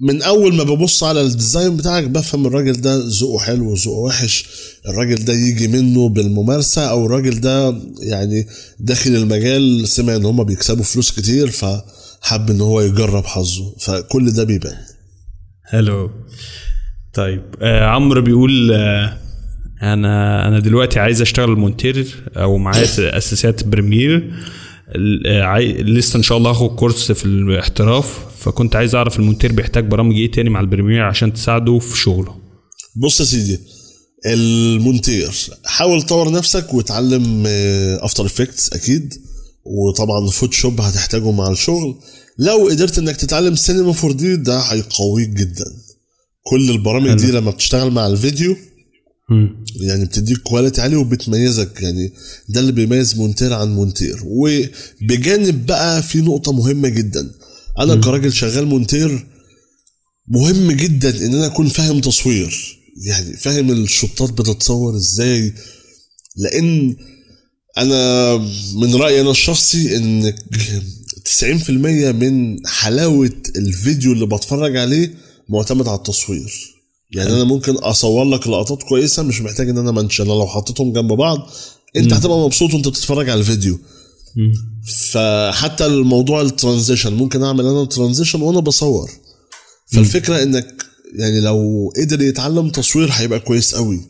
[0.00, 4.44] من أول ما ببص على ال design بتاعك بفهم الراجل ده ذوقه حلو وذوقه وحش
[4.88, 8.46] الراجل ده يجي منه بالممارسة أو الراجل ده يعني
[8.80, 14.44] داخل المجال سمع إن هما بيكسبوا فلوس كتير فحب إن هو يجرب حظه فكل ده
[14.44, 14.76] بيبان.
[15.64, 16.10] حلو.
[17.14, 19.18] طيب آه عمرو بيقول آه
[19.82, 22.84] أنا أنا دلوقتي عايز أشتغل مونتير أو معايا
[23.18, 24.32] أساسيات Premiere.
[25.26, 28.18] آه، لسه إن شاء الله هاخد كورس في الاحتراف.
[28.38, 32.34] فكنت عايز أعرف المونتير بيحتاج برامج إيه تاني مع ال Premiere عشان تساعده في شغله؟
[32.96, 33.58] بص يا سيدي
[34.26, 35.30] المونتير
[35.64, 37.42] حاول تطور نفسك وتعلم
[38.00, 39.14] After Effects أكيد
[39.64, 41.94] وطبعا Photoshop هتحتاجه مع الشغل.
[42.38, 45.64] لو قدرت إنك تتعلم سينما 4 D ده هيقويك جدا.
[46.42, 48.56] كل البرامج دي لما بتشتغل مع الفيديو
[49.30, 49.64] مم.
[49.80, 51.82] يعني بتديك quality عالي وبتميزك.
[51.82, 52.12] يعني
[52.48, 54.22] ده اللي بيميز مونتير عن مونتير.
[54.24, 57.30] وبجانب بقى في نقطة مهمة جدا.
[57.78, 59.26] أنا كراجل شغال مونتير
[60.28, 62.78] مهم جدا إن أنا أكون فاهم تصوير.
[63.06, 65.52] يعني فاهم ال shot ات بتتصور إزاي.
[66.36, 66.96] لأن
[67.78, 68.36] أنا
[68.74, 70.36] من رأيي أنا الشخصي إنك
[71.24, 71.70] 90%
[72.12, 75.14] من حلاوة الفيديو اللي بتفرج عليه
[75.48, 76.75] معتمد على التصوير.
[77.10, 80.92] يعني أنا ممكن أصور لك لقطات كويسة مش محتاج إن أنا أمنتج أنا لو حطيتهم
[80.92, 81.38] جنب بعض
[81.96, 83.78] أنت هتبقى مبسوط وأنت بتتفرج على الفيديو.
[85.10, 89.10] فحتى الموضوع ال transition ممكن أعمل أنا transition وأنا بصور
[89.92, 90.82] فالفكرة إنك
[91.18, 94.00] يعني لو قدر يتعلم تصوير هيبقى كويس قوي.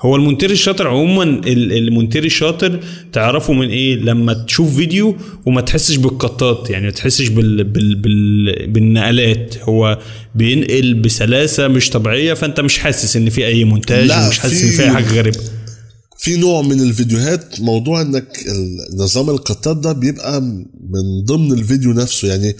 [0.00, 2.80] هو المونتير الشاطر عموما ال- المونتير الشاطر
[3.12, 8.66] تعرفه من إيه؟ لما تشوف فيديو وما تحسش بالقطات يعني ما تحسش بال بال بال
[8.66, 9.56] بالنقلات.
[9.62, 9.98] هو
[10.34, 14.70] بينقل بسلاسة مش طبيعية فأنت مش حاسس إن في أي مونتاج لا، ومش حاسس إن
[14.70, 15.38] في أي حاجة غريبة.
[16.18, 18.38] في نوع من الفيديوهات موضوع إنك
[18.96, 20.40] نظام القطات ده بيبقى
[20.90, 22.28] من ضمن الفيديو نفسه.
[22.28, 22.56] يعني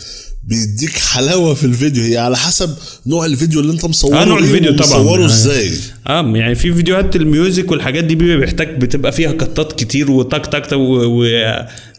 [0.50, 2.74] بيديك حلاوة في الفيديو هي على حسب
[3.06, 4.98] نوع الفيديو اللي انت مصوره آه، نوع إيه الفيديو طبعاً.
[4.98, 5.26] ومصوره آه.
[5.26, 5.70] إزاي
[6.06, 10.66] آه يعني في فيديوهات الميوزك والحاجات دي بيبقى بيحتاج بتبقى فيها قطات كتير وتك تك
[10.66, 11.22] تك و-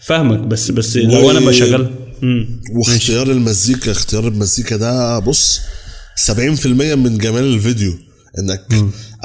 [0.01, 1.89] وفاهمك بس بس لو أنا بشغل
[2.21, 2.61] مم.
[2.75, 5.59] واختيار المزيكا اختيار المزيكا ده بص
[6.31, 7.93] 70% من جمال الفيديو
[8.39, 8.65] إنك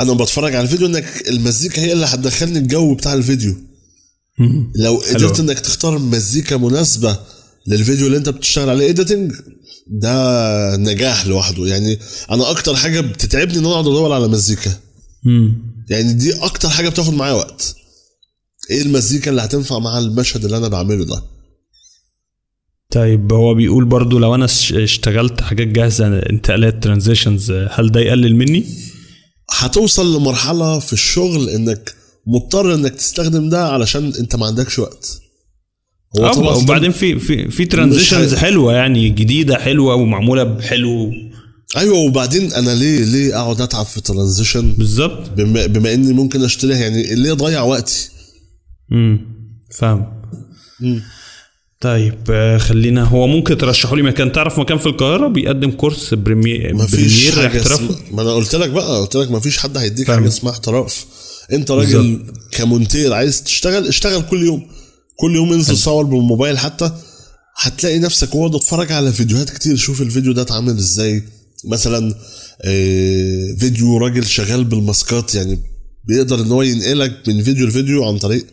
[0.01, 3.55] أنا بتفرج على الفيديو إنك المزيكا هي اللي هتدخلني الجو بتاع الفيديو
[4.39, 4.73] مم.
[4.77, 5.41] لو قدرت.
[5.41, 7.19] إنك تختار مزيكا مناسبة
[7.69, 9.33] للفيديو اللي انت بتشتغل عليه editing
[9.87, 11.67] ده نجاح لوحده.
[11.67, 11.99] يعني
[12.31, 14.73] أنا أكتر حاجة بتتعبني إن أنا أقعد أدور على مزيكا.
[15.91, 17.77] يعني دي أكتر حاجة بتاخد معايا وقت.
[18.71, 21.23] إيه المزيكا اللي هتنفع مع المشهد اللي أنا بعمله ده؟
[22.91, 28.67] طيب هو بيقول برضو لو أنا اشتغلت حاجات جاهزة انتقالات transitions هل ده يقلل مني؟
[29.51, 31.95] هتوصل لمرحلة في الشغل إنك
[32.27, 35.21] مضطر إنك تستخدم ده علشان أنت ما عندكش وقت.
[36.21, 41.13] هو طبعاً وبعدين في في في transitions حلوة يعني جديدة حلوة ومعمولة بحلو.
[41.77, 45.31] أيوه وبعدين أنا ليه ليه أقعد أتعب في transition بالظبط.
[45.31, 48.09] بما, بما إني ممكن أشتريها يعني ليه أضيع وقتي؟
[48.93, 49.21] امم
[49.79, 50.07] فاهم.
[50.81, 51.03] مم.
[51.81, 56.77] طيب آه، خلينا هو ممكن ترشحوا لي مكان؟ تعرف مكان في القاهرة بيقدم كورس Premiere
[57.35, 57.81] حاجة احتراف
[58.13, 60.19] ما أنا قلت لك بقى قلت لك ما فيش حد هيديك فاهم.
[60.21, 61.07] حاجة اسمها احتراف.
[61.53, 62.19] أنت راجل
[62.51, 64.67] كمونتير عايز تشتغل اشتغل كل يوم.
[65.17, 66.91] كل يوم انزل صور بالموبايل حتى
[67.57, 69.77] هتلاقي نفسك واقعد اتفرج على فيديوهات كتير.
[69.77, 71.23] شوف الفيديو ده اتعمل إزاي.
[71.65, 72.15] مثلا
[72.63, 75.59] آه، فيديو راجل شغال بال mask ات يعني
[76.05, 78.47] بيقدر ان هو ينقلك من فيديو لفيديو عن طريق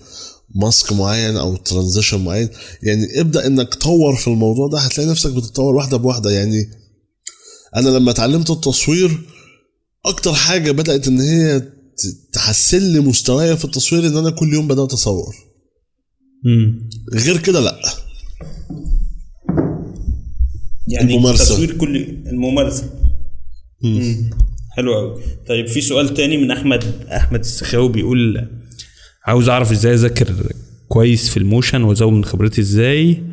[0.56, 2.50] mask معين أو transition معين.
[2.84, 6.32] يعني ابدأ انك تطور في الموضوع ده هتلاقي نفسك بتتطور واحدة بواحدة.
[6.32, 6.70] يعني
[7.76, 9.20] أنا لما اتعلمت التصوير
[10.06, 11.62] أكتر حاجة بدأت ان هي
[12.34, 15.36] تحسن لي مستواي في التصوير ان أنا كل يوم بدأت اصور.
[17.14, 17.80] غير كده لا.
[20.88, 21.44] يعني الممارسة.
[21.44, 22.90] تصوير كل الممارسة.
[23.84, 24.30] مم.
[24.72, 28.48] حلو قوي طيب في سؤال تاني من أحمد أحمد السخاوي بيقول
[29.26, 30.34] عاوز أعرف إزاي أذاكر
[30.88, 33.24] كويس في الموشن وأزود من خبرتي إزاي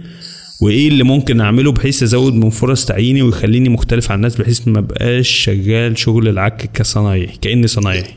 [0.62, 4.80] وإيه اللي ممكن أعمله بحيث أزود من فرص تعييني ويخليني مختلف عن الناس بحيث ما
[4.80, 8.14] بقاش شغال شغل العك كصنايعي كأني صنايعي.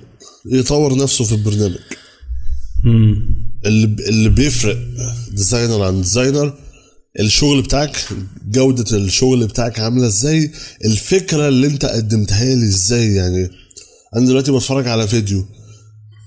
[0.51, 1.75] يطور نفسه في البرنامج.
[2.85, 4.77] امم اللي اللي بيفرق
[5.31, 6.53] designer عن designer
[7.19, 8.07] الشغل بتاعك
[8.49, 10.51] جودة الشغل بتاعك عاملة إزاي
[10.85, 13.49] الفكرة اللي أنت قدمتها لي إزاي يعني.
[14.15, 15.45] أنا دلوقتي بتفرج على فيديو.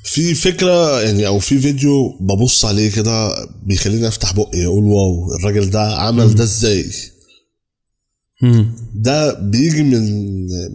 [0.05, 5.71] في فكرة يعني أو في فيديو ببص عليه كده بيخليني أفتح بقي أقول wow الراجل
[5.71, 6.85] ده عمل ده إزاي؟
[8.95, 10.03] ده بيجي من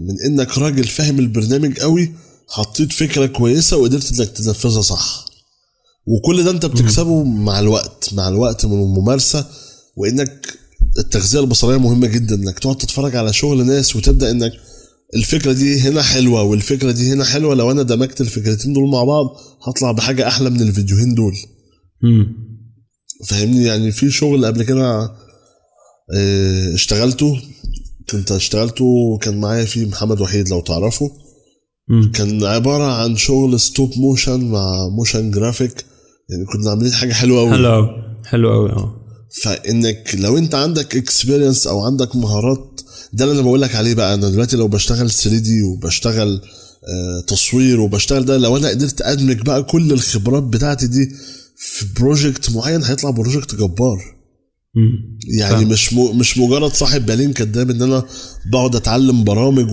[0.08, 2.12] من إنك راجل فاهم البرنامج قوي
[2.50, 5.26] حطيت فكرة كويسة وقدرت إنك تنفذها صح.
[6.08, 9.46] وكل ده انت بتكسبه مع الوقت مع الوقت من الممارسة
[9.98, 10.48] وإنك
[11.00, 14.52] التغذية البصرية مهمة جدا إنك تقعد تتفرج على شغل ناس وتبدأ إنك
[15.16, 19.26] الفكرة دي هنا حلوة والفكرة دي هنا حلوة لو أنا دمجت الفكرتين دول مع بعض
[19.68, 21.34] هطلع بحاجة أحلى من الفيديوهين دول.
[22.04, 22.36] امم
[23.28, 25.12] فاهمني؟ يعني في شغل قبل كده
[26.16, 27.42] آه، اشتغلته
[28.10, 31.12] كنت اشتغلته كان معايا فيه محمد وحيد لو تعرفه.
[32.14, 35.86] كان عبارة عن شغل stop motion مع motion graphic
[36.30, 37.90] يعني كنا عاملين حاجة حلوة قوي حلو قوي
[38.26, 38.98] حلو قوي آه
[39.44, 42.82] فإنك لو أنت عندك experience أو عندك مهارات
[43.14, 46.42] ده اللي أنا بقول لك عليه بقى أنا دلوقتي لو بشتغل 3 D وبشتغل
[46.90, 51.12] آه، تصوير وبشتغل ده لو أنا قدرت أدمج بقى كل الخبرات بتاعتي دي
[51.58, 54.02] في project معين هيطلع project جبار
[55.38, 55.66] يعني.
[55.66, 55.94] مش.
[55.94, 58.06] مش مجرد صاحب بالين كداب إن أنا
[58.52, 59.68] بقعد أتعلم برامج.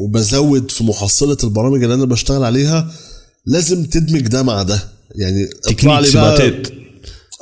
[0.00, 2.92] وبزود في محصلة البرامج اللي أنا بشتغل عليها
[3.46, 4.82] لازم تدمج ده مع ده
[5.14, 5.48] يعني
[6.14, 6.72] بقى تت-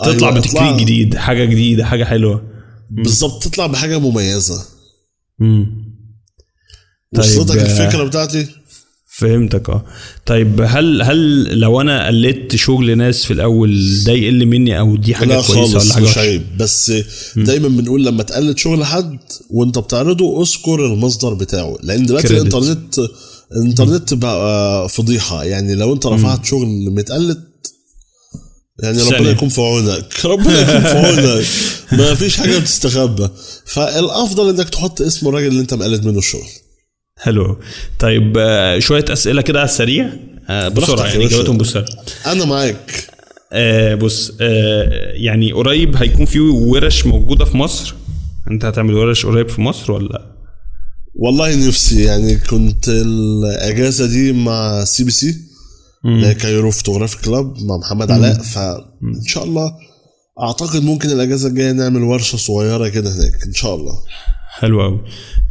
[0.04, 2.42] تطلع أيوة، بتكنيك جديد حاجة جديدة حاجة حلوة.
[2.90, 4.64] بالظبط تطلع بحاجة مميزة.
[5.40, 5.88] امم
[7.14, 8.46] طيب، وصلتك آه، الفكرة بتاعتي؟
[9.18, 9.84] فهمتك آه.
[10.26, 15.14] طيب هل هل لو أنا قلدت شغل ناس في الأول ده يقل مني أو دي
[15.14, 16.42] حاجة لا كويسة خالص ولا حاجة مش عيب.
[16.58, 16.92] بس
[17.36, 19.18] دايما بنقول لما تقلد شغل حد
[19.50, 21.76] وأنت بتعرضه اذكر المصدر بتاعه.
[21.82, 22.36] لأن دلوقتي.
[22.36, 23.00] الإنترنت
[23.52, 25.44] الإنترنت بقى فضيحة.
[25.44, 27.47] يعني لو أنت رفعت شغل متقلد
[28.82, 29.30] يعني ربنا.
[29.30, 30.24] يكون في عونك.
[30.24, 31.46] ربنا يكون في عونك.
[31.92, 33.28] ما فيش حاجة بتستخبى
[33.64, 36.48] فالأفضل إنك تحط اسم الراجل اللي أنت مقلد منه الشغل.
[37.18, 37.60] حلو.
[37.98, 40.10] طيب آه، شوية أسئلة كده على السريع.
[40.50, 41.30] آه، بسرعة يعني باشا.
[41.34, 41.86] جاوبتهم بسرعة.
[42.26, 43.06] أنا معاك.
[43.52, 47.94] آه بص آه يعني قريب هيكون في ورش موجودة في مصر؟
[48.50, 50.26] أنت هتعمل ورش قريب في مصر ولا
[51.14, 52.02] والله نفسي.
[52.04, 55.36] يعني كنت الأجازة دي مع CPC
[56.04, 59.72] اللي Cairo Photography Club مع محمد علاء فإن شاء الله
[60.40, 63.92] أعتقد ممكن الأجازة الجاية نعمل ورشة صغيرة كده هناك إن شاء الله.
[64.50, 65.00] حلو قوي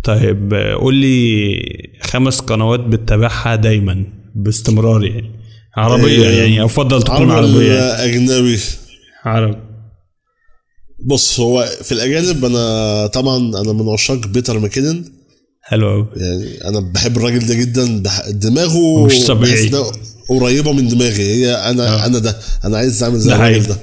[0.03, 1.59] طيب قول لي
[2.01, 5.37] خمس قنوات بتتابعها دايما باستمرار يعني.
[5.77, 8.03] عربية إيه، يعني أفضل تكون عربي عربية؟ يعني.
[8.03, 8.59] أجنبي؟
[9.25, 9.57] عربي.
[11.05, 15.05] بص هو في الأجانب أنا طبعا أنا من عشاق بيتر ماكينن.
[15.61, 19.71] حلو قوي يعني أنا بحب الراجل ده جدا دماغه مش طبيعي.
[20.29, 21.23] قريبة من دماغي.
[21.23, 22.05] هي أنا آه.
[22.05, 22.39] أنا ده.
[22.65, 23.67] أنا عايز أعمل زي ده الراجل.
[23.67, 23.77] ده.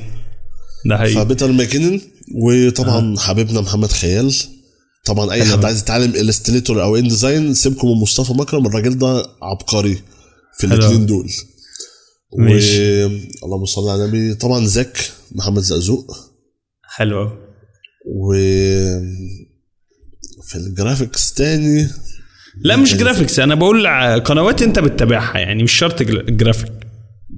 [0.86, 1.14] ده حقيقي.
[1.14, 2.00] فبيتر ماكينن
[2.34, 4.34] وطبعا حبيبنا محمد خيال.
[5.04, 5.44] طبعا أي.
[5.44, 8.66] حد عايز يتعلم Illustrator أو InDesign سيبكم من مصطفى مكرم.
[8.66, 9.98] الراجل ده عبقري
[10.58, 10.66] في.
[10.66, 11.30] الاثنين دول.
[12.32, 13.04] و ماشي.
[13.44, 16.16] اللهم صل على النبي طبعا زاك محمد زقزوق.
[16.82, 17.30] حلو
[18.06, 18.34] و
[20.42, 21.88] في ال graphics تاني
[22.60, 23.86] لا مش graphics أنا بقول
[24.20, 26.72] قنوات أنت بتتابعها يعني مش شرط جرافيك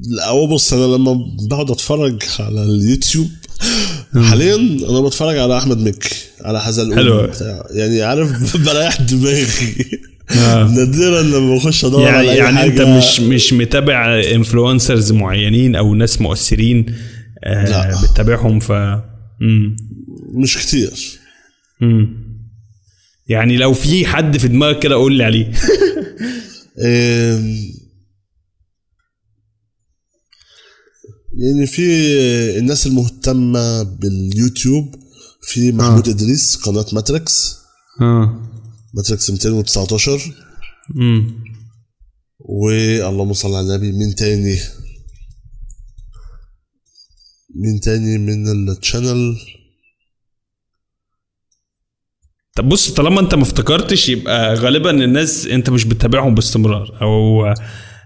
[0.09, 1.19] لا هو بص أنا لما
[1.51, 3.29] بقعد أتفرج على اليوتيوب
[4.23, 4.55] حاليا
[4.91, 7.31] أنا بتفرج على أحمد مكي على حزلقوم حلو.
[7.71, 9.47] يعني عارف بريح دماغي
[10.31, 10.69] آه.
[10.69, 15.77] نادرا لما بخش أدور على يعني أي يعني أنت حاجة مش مش متابع influencers معينين
[15.77, 16.87] أو ناس مؤثرين
[17.45, 18.03] آه لا.
[18.03, 18.73] بتتابعهم ف
[19.41, 19.77] مم.
[20.35, 20.91] مش كتير
[21.81, 22.26] مم.
[23.29, 25.53] يعني لو في حد في دماغك كده قول لي عليه.
[31.39, 31.83] يعني في
[32.59, 34.95] الناس المهتمة باليوتيوب
[35.43, 37.57] في محمود إدريس قناة ماتريكس.
[38.01, 38.43] آه.
[38.95, 40.35] ماتريكس 219
[40.97, 41.45] امم
[42.39, 44.59] واللهم صل على النبي مين تاني؟
[47.55, 49.37] مين تاني من ال channel
[52.57, 57.45] طب بص طالما انت ما افتكرتش يبقى غالبا الناس انت مش بتتابعهم باستمرار أو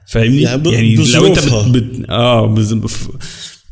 [0.07, 1.39] فاهمني؟ يعني يعني لو انت.
[1.39, 1.77] بت...
[1.77, 2.11] بت...
[2.11, 2.75] آه بز...
[2.75, 3.09] ف-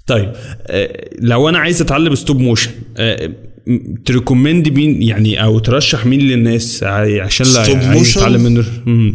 [0.06, 0.32] طيب
[0.66, 3.26] آه، لو أنا عايز اتعلم stop motion آه،
[3.66, 8.64] م- ت recommend مين؟ يعني أو ترشح مين للناس عشان لا stop motion؟ يتعلم منه؟
[8.86, 9.14] مم.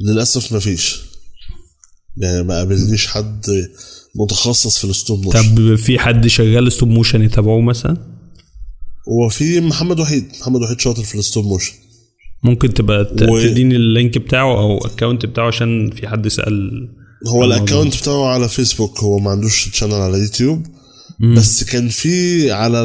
[0.00, 1.00] للأسف مفيش
[2.16, 3.46] يعني ما قابلنيش حد
[4.14, 8.13] متخصص في الستوب موشن طب في حد شغال stop motion يتابعوه مثلا؟
[9.08, 10.24] هو في محمد وحيد.
[10.40, 11.72] محمد وحيد شاطر في ال stop motion
[12.42, 13.00] ممكن تبقى.
[13.28, 16.88] و- تديني ال link بتاعه أو ال account بتاعه عشان في حد سأل
[17.28, 17.44] هو.
[17.44, 20.66] الاكونت بتاعه على فيسبوك هو ما عندوش channel على يوتيوب
[21.36, 22.78] بس كان في على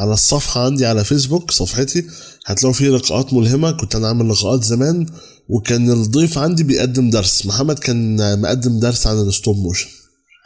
[0.00, 2.04] على الصفحة عندي على فيسبوك صفحتي
[2.46, 3.70] هتلاقوا فيه لقاءات ملهمة.
[3.70, 5.06] كنت أنا عامل لقاءات زمان
[5.48, 7.46] وكان الضيف عندي بيقدم درس.
[7.46, 9.86] محمد كان مقدم درس عن ال stop motion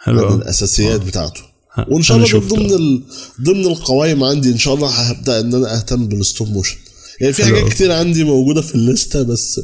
[0.05, 0.34] حلو.
[0.34, 1.40] الأساسيات بتاعته.
[1.40, 1.49] ها،
[1.89, 2.39] وإن شاء الله.
[2.39, 3.03] ضمن ال...
[3.43, 6.76] ضمن القوائم عندي إن شاء الله هبدأ إن أنا أهتم بال stop motion
[7.21, 7.68] يعني في حاجات.
[7.68, 9.61] كتير عندي موجودة في الليستة بس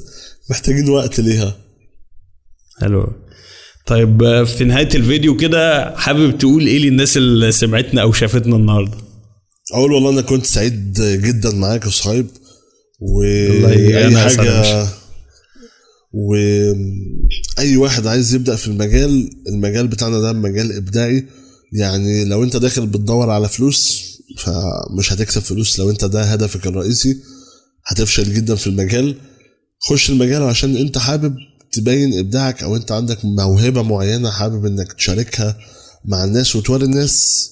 [0.50, 1.56] محتاجين وقت ليها
[2.80, 3.12] حلو
[3.86, 8.96] طيب في نهاية الفيديو كده حابب تقول إيه للناس اللي سمعتنا أو شافتنا النهارده
[9.74, 12.26] أقول والله أنا كنت سعيد جدا معاك يا صهيب
[13.00, 14.88] وأي يا حاجة باشا.
[16.12, 21.26] وأي واحد عايز يبدأ في المجال المجال بتاعنا ده مجال إبداعي
[21.72, 24.02] يعني لو انت داخل بتدور على فلوس
[24.38, 25.78] فمش هتكسب فلوس.
[25.78, 27.16] لو انت ده هدفك الرئيسي
[27.86, 29.16] هتفشل جدا في المجال.
[29.80, 31.36] خش المجال عشان انت حابب
[31.72, 35.58] تبين إبداعك أو انت عندك موهبة معينة حابب إنك تشاركها
[36.04, 37.50] مع الناس وتوري الناس.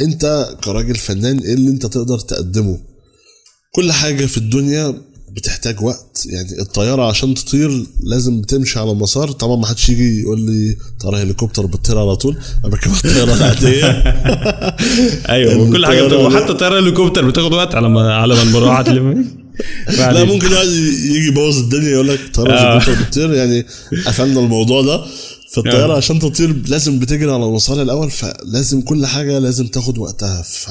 [0.00, 2.80] انت كراجل فنان إيه اللي انت تقدر تقدمه؟
[3.74, 5.02] كل حاجة في الدنيا
[5.32, 6.26] بتحتاج وقت.
[6.26, 9.30] يعني الطيارة عشان تطير لازم تمشي على مسار.
[9.30, 12.36] طبعا ما حدش يجي يقول لي طيارة هليكوبتر بتطير على طول.
[12.64, 13.86] أنا بركب الطيارة العادية.
[15.34, 19.38] أيوه وكل حاجة بتاخد حتى طياره هليكوبتر بتاخد وقت على ما على ما المروحه تلم
[19.98, 22.76] لا ممكن واحد يجي يبوظ الدنيا يقول لك طيارة آه.
[22.76, 23.34] هليكوبتر بتطير.
[23.34, 23.66] يعني
[24.06, 25.04] قفلنا الموضوع ده.
[25.54, 25.96] فالطيارة آه.
[25.96, 28.10] عشان تطير لازم بتجري على المسار الأول.
[28.10, 30.42] فلازم كل حاجة لازم تاخد وقتها.
[30.42, 30.70] ف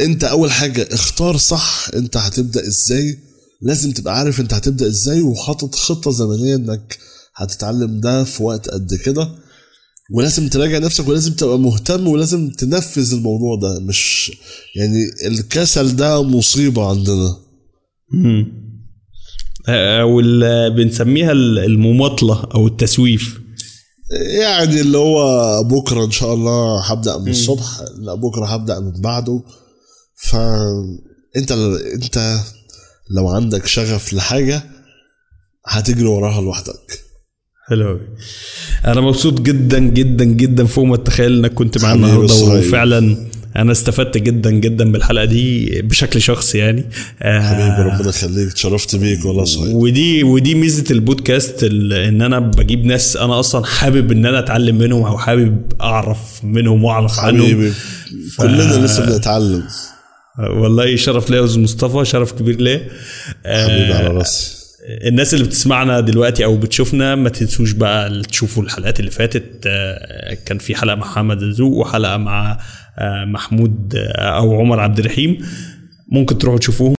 [0.00, 3.18] أنت أول حاجة اختار صح أنت هتبدأ إزاي.
[3.62, 6.98] لازم تبقى عارف انت هتبدأ إزاي وحاطط خطة زمنية انك
[7.36, 9.28] هتتعلم ده في وقت قد كده.
[10.14, 14.32] ولازم تراجع نفسك ولازم تبقى مهتم ولازم تنفذ الموضوع ده مش
[14.76, 17.36] يعني الكسل ده مصيبة عندنا.
[19.68, 23.40] أو ال- بنسميها ال- المماطلة أو التسويف.
[24.40, 29.42] يعني اللي هو بكرة إن شاء الله هبدأ من الصبح لا بكرة هبدأ من بعده.
[30.28, 31.52] فانت
[31.94, 32.38] انت
[33.16, 34.62] لو عندك شغف لحاجة
[35.66, 37.00] هتجري وراها لوحدك.
[37.68, 38.00] حلو أوي.
[38.86, 42.34] أنا مبسوط جدا جدا جدا فوق ما تتخيل إنك كنت حبيبي النهارده.
[42.34, 43.16] وفعلا
[43.56, 46.84] أنا استفدت جدا جدا بالحلقة دي بشكل شخصي يعني.
[47.22, 48.48] آه، حبيبي ربنا يخليك.
[48.50, 49.74] اتشرفت بيك والله صحيح.
[49.74, 54.78] ودي ودي ميزة البودكاست ال- إن أنا بجيب ناس أنا أصلا حابب إن أنا أتعلم
[54.78, 57.42] منهم أو حابب أعرف منهم وأعرف عنهم.
[57.46, 57.72] حبيبي
[58.38, 59.64] كلنا لسه بنتعلم.
[60.48, 62.80] والله شرف ليا يا أستاذ مصطفى شرف كبير ليا.
[63.46, 64.60] آه، حبيبي على راسي.
[64.88, 69.44] الناس اللي بتسمعنا دلوقتي أو بتشوفنا ما تنسوش بقى تشوفوا الحلقات اللي فاتت.
[69.66, 72.58] آه، كان في حلقة مع محمد الزوق وحلقة مع
[72.98, 75.38] آه، محمود آه، أو عمر عبد الرحيم.
[76.08, 76.88] ممكن تروحوا تشوفوهم.